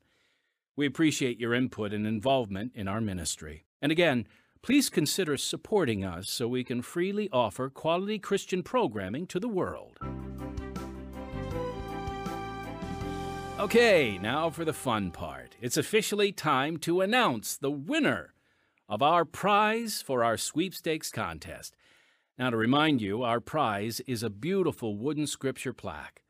We 0.76 0.86
appreciate 0.86 1.40
your 1.40 1.54
input 1.54 1.94
and 1.94 2.06
involvement 2.06 2.74
in 2.76 2.88
our 2.88 3.02
ministry. 3.02 3.66
And 3.82 3.92
again, 3.92 4.28
please 4.62 4.90
consider 4.90 5.38
supporting 5.38 6.04
us 6.04 6.30
so 6.30 6.48
we 6.48 6.64
can 6.64 6.82
freely 6.82 7.30
offer 7.32 7.70
quality 7.70 8.20
Christian 8.20 8.64
programming 8.64 9.26
to 9.28 9.40
the 9.40 9.48
world. 9.48 9.98
Okay, 13.60 14.18
now 14.22 14.50
for 14.50 14.64
the 14.64 14.74
fun 14.74 15.12
part. 15.12 15.58
It's 15.60 15.76
officially 15.78 16.32
time 16.32 16.78
to 16.78 17.02
announce 17.02 17.58
the 17.58 17.72
winner 17.72 18.34
of 18.88 19.02
our 19.02 19.26
prize 19.26 20.02
for 20.02 20.24
our 20.24 20.38
sweepstakes 20.38 21.12
contest. 21.12 21.76
Now, 22.38 22.50
to 22.50 22.58
remind 22.58 23.02
you, 23.02 23.22
our 23.22 23.42
prize 23.42 24.00
is 24.08 24.24
a 24.24 24.30
beautiful 24.30 24.96
wooden 24.96 25.28
scripture 25.28 25.74
plaque. 25.74 26.24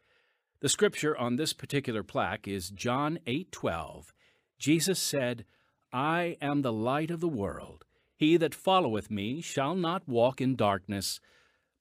The 0.60 0.70
scripture 0.70 1.15
on 1.15 1.36
this 1.36 1.54
particular 1.54 2.02
plaque 2.02 2.48
is 2.48 2.72
John 2.72 3.20
8:12. 3.28 4.12
Jesus 4.58 5.00
said, 5.00 5.46
"I 5.94 6.36
am 6.42 6.63
the 6.63 6.74
light 6.74 7.12
of 7.12 7.20
the 7.22 7.30
world. 7.30 7.86
He 8.19 8.36
that 8.36 8.53
followeth 8.53 9.10
me 9.10 9.39
shall 9.39 9.75
not 9.75 10.05
walk 10.05 10.41
in 10.41 10.58
darkness, 10.58 11.21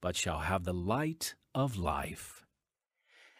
but 0.01 0.15
shall 0.15 0.39
have 0.39 0.63
the 0.63 0.73
light 0.73 1.35
of 1.53 1.75
life. 1.75 2.45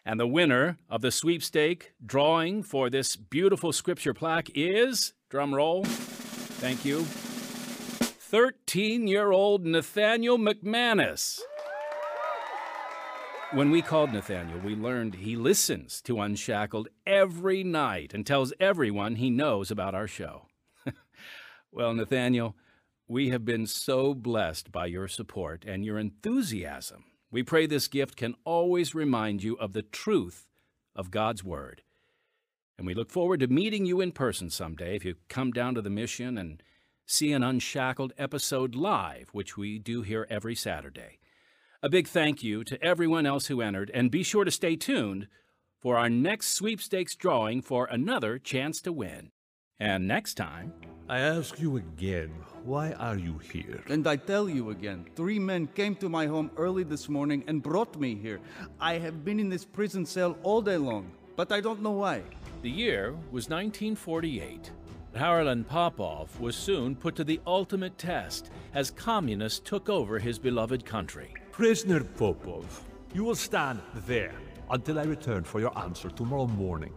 And 0.04 0.20
the 0.20 0.28
winner 0.28 0.78
of 0.90 1.00
the 1.00 1.10
sweepstake 1.10 1.94
drawing 2.06 2.62
for 2.62 2.90
this 2.90 3.16
beautiful 3.16 3.72
scripture 3.72 4.14
plaque 4.14 4.50
is, 4.54 5.14
drum 5.30 5.56
roll, 5.56 5.86
thank 5.86 6.84
you, 6.84 7.04
13 7.04 9.08
year 9.08 9.32
old 9.32 9.66
Nathaniel 9.66 10.38
McManus. 10.38 11.40
When 13.54 13.72
we 13.72 13.82
called 13.82 14.12
Nathaniel, 14.12 14.60
we 14.60 14.76
learned 14.76 15.16
he 15.16 15.38
listens 15.38 16.02
to 16.02 16.20
Unshackled 16.20 16.90
every 17.08 17.64
night 17.64 18.14
and 18.14 18.28
tells 18.28 18.52
everyone 18.60 19.16
he 19.16 19.30
knows 19.30 19.72
about 19.72 19.96
our 19.96 20.06
show. 20.06 20.48
well, 21.72 21.94
Nathaniel, 21.94 22.58
we 23.10 23.30
have 23.30 23.44
been 23.44 23.66
so 23.66 24.14
blessed 24.14 24.72
by 24.72 24.86
your 24.86 25.08
support 25.08 25.66
and 25.66 25.84
your 25.84 25.98
enthusiasm. 25.98 27.06
We 27.32 27.42
pray 27.42 27.66
this 27.66 27.88
gift 27.88 28.16
can 28.16 28.36
always 28.46 28.94
remind 28.94 29.42
you 29.42 29.58
of 29.58 29.74
the 29.74 29.82
truth 29.82 30.48
of 30.96 31.10
God's 31.10 31.44
Word. 31.44 31.82
And 32.78 32.86
we 32.86 32.94
look 32.94 33.10
forward 33.10 33.40
to 33.40 33.48
meeting 33.48 33.88
you 33.88 34.00
in 34.00 34.12
person 34.12 34.52
someday 34.52 34.96
if 34.96 35.04
you 35.04 35.16
come 35.28 35.52
down 35.52 35.74
to 35.74 35.82
the 35.82 35.90
mission 35.90 36.38
and 36.38 36.62
see 37.08 37.32
an 37.32 37.42
Unshackled 37.42 38.14
episode 38.16 38.76
live, 38.76 39.30
which 39.32 39.58
we 39.58 39.80
do 39.80 40.04
here 40.04 40.28
every 40.30 40.54
Saturday. 40.54 41.18
A 41.82 41.90
big 41.90 42.08
thank 42.08 42.44
you 42.44 42.64
to 42.64 42.82
everyone 42.84 43.26
else 43.26 43.48
who 43.48 43.62
entered, 43.62 43.90
and 43.92 44.12
be 44.12 44.22
sure 44.22 44.46
to 44.46 44.52
stay 44.52 44.76
tuned 44.76 45.28
for 45.80 45.98
our 45.98 46.10
next 46.10 46.50
sweepstakes 46.50 47.16
drawing 47.16 47.64
for 47.64 47.86
another 47.86 48.38
chance 48.38 48.82
to 48.82 48.94
win. 48.94 49.32
And 49.80 50.08
next 50.08 50.36
time, 50.36 50.74
I 51.10 51.22
ask 51.22 51.60
you 51.60 51.78
again, 51.78 52.32
why 52.64 52.92
are 52.92 53.18
you 53.18 53.40
here? 53.40 53.82
And 53.88 54.06
I 54.06 54.16
tell 54.16 54.48
you 54.48 54.70
again, 54.70 55.08
three 55.16 55.40
men 55.40 55.66
came 55.74 55.96
to 55.96 56.08
my 56.08 56.28
home 56.28 56.52
early 56.56 56.84
this 56.84 57.10
morning 57.10 57.44
and 57.48 57.64
brought 57.64 58.00
me 58.00 58.14
here. 58.14 58.40
I 58.80 59.00
have 59.00 59.26
been 59.26 59.40
in 59.40 59.50
this 59.50 59.66
prison 59.66 60.06
cell 60.06 60.38
all 60.44 60.62
day 60.62 60.78
long, 60.78 61.10
but 61.36 61.52
I 61.52 61.62
don't 61.62 61.82
know 61.82 61.94
why. 61.94 62.22
The 62.62 62.70
year 62.70 63.14
was 63.32 63.50
1948. 63.50 64.70
Harlan 65.16 65.64
Popov 65.64 66.40
was 66.40 66.56
soon 66.56 66.96
put 66.96 67.16
to 67.16 67.24
the 67.24 67.42
ultimate 67.48 67.98
test 67.98 68.52
as 68.76 68.92
communists 68.92 69.62
took 69.62 69.90
over 69.90 70.20
his 70.20 70.38
beloved 70.38 70.86
country. 70.86 71.34
Prisoner 71.52 72.04
Popov, 72.04 72.86
you 73.16 73.24
will 73.24 73.34
stand 73.34 73.82
there 74.06 74.36
until 74.70 75.00
I 75.00 75.06
return 75.06 75.44
for 75.44 75.60
your 75.60 75.76
answer 75.76 76.12
tomorrow 76.12 76.46
morning. 76.46 76.94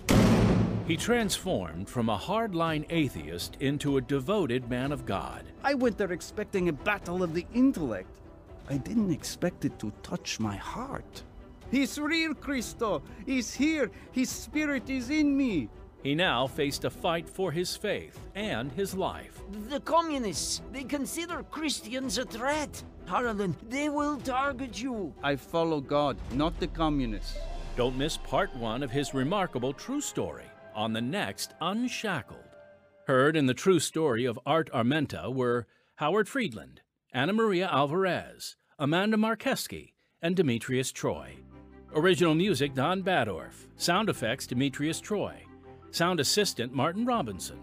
He 0.86 0.96
transformed 0.96 1.88
from 1.88 2.08
a 2.08 2.18
hardline 2.18 2.84
atheist 2.90 3.56
into 3.60 3.96
a 3.96 4.00
devoted 4.00 4.68
man 4.68 4.90
of 4.90 5.06
God. 5.06 5.44
I 5.62 5.74
went 5.74 5.96
there 5.96 6.10
expecting 6.10 6.68
a 6.68 6.72
battle 6.72 7.22
of 7.22 7.34
the 7.34 7.46
intellect. 7.54 8.18
I 8.68 8.78
didn't 8.78 9.12
expect 9.12 9.64
it 9.64 9.78
to 9.78 9.92
touch 10.02 10.40
my 10.40 10.56
heart. 10.56 11.22
He's 11.70 11.98
real, 11.98 12.34
Cristo. 12.34 13.00
He's 13.24 13.54
here. 13.54 13.92
His 14.10 14.28
spirit 14.28 14.90
is 14.90 15.08
in 15.08 15.36
me. 15.36 15.68
He 16.02 16.16
now 16.16 16.48
faced 16.48 16.84
a 16.84 16.90
fight 16.90 17.28
for 17.28 17.52
his 17.52 17.76
faith 17.76 18.18
and 18.34 18.72
his 18.72 18.92
life. 18.92 19.40
The 19.68 19.80
communists, 19.80 20.62
they 20.72 20.82
consider 20.82 21.44
Christians 21.44 22.18
a 22.18 22.24
threat. 22.24 22.82
Harlan, 23.06 23.54
they 23.68 23.88
will 23.88 24.16
target 24.16 24.82
you. 24.82 25.14
I 25.22 25.36
follow 25.36 25.80
God, 25.80 26.16
not 26.32 26.58
the 26.58 26.66
communists. 26.66 27.38
Don't 27.76 27.96
miss 27.96 28.16
part 28.16 28.54
one 28.56 28.82
of 28.82 28.90
his 28.90 29.14
remarkable 29.14 29.72
true 29.72 30.00
story 30.00 30.44
on 30.74 30.92
the 30.92 31.00
next 31.00 31.54
Unshackled. 31.60 32.38
Heard 33.06 33.36
in 33.36 33.46
the 33.46 33.54
true 33.54 33.80
story 33.80 34.24
of 34.24 34.38
Art 34.46 34.70
Armenta 34.72 35.32
were 35.32 35.66
Howard 35.96 36.28
Friedland, 36.28 36.80
Anna 37.12 37.32
Maria 37.32 37.68
Alvarez, 37.68 38.56
Amanda 38.78 39.16
Markeski, 39.16 39.92
and 40.22 40.36
Demetrius 40.36 40.92
Troy. 40.92 41.36
Original 41.94 42.34
music 42.34 42.74
Don 42.74 43.02
Badorf. 43.02 43.66
Sound 43.76 44.08
effects 44.08 44.46
Demetrius 44.46 45.00
Troy. 45.00 45.44
Sound 45.90 46.20
assistant 46.20 46.72
Martin 46.72 47.04
Robinson. 47.04 47.58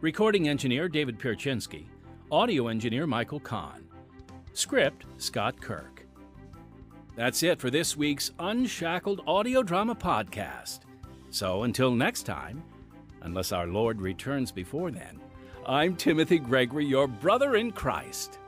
Recording 0.00 0.48
engineer 0.48 0.88
David 0.88 1.18
Pierczynski. 1.18 1.86
Audio 2.30 2.68
engineer 2.68 3.06
Michael 3.06 3.40
Kahn. 3.40 3.88
Script 4.52 5.04
Scott 5.16 5.60
Kirk. 5.60 6.06
That's 7.16 7.42
it 7.42 7.60
for 7.60 7.70
this 7.70 7.96
week's 7.96 8.30
Unshackled 8.38 9.20
Audio 9.26 9.62
Drama 9.62 9.94
Podcast. 9.94 10.80
So 11.32 11.62
until 11.62 11.90
next 11.90 12.24
time, 12.24 12.62
unless 13.22 13.52
our 13.52 13.66
Lord 13.66 14.02
returns 14.02 14.52
before 14.52 14.90
then, 14.90 15.18
I'm 15.66 15.96
Timothy 15.96 16.38
Gregory, 16.38 16.84
your 16.84 17.08
brother 17.08 17.56
in 17.56 17.72
Christ. 17.72 18.38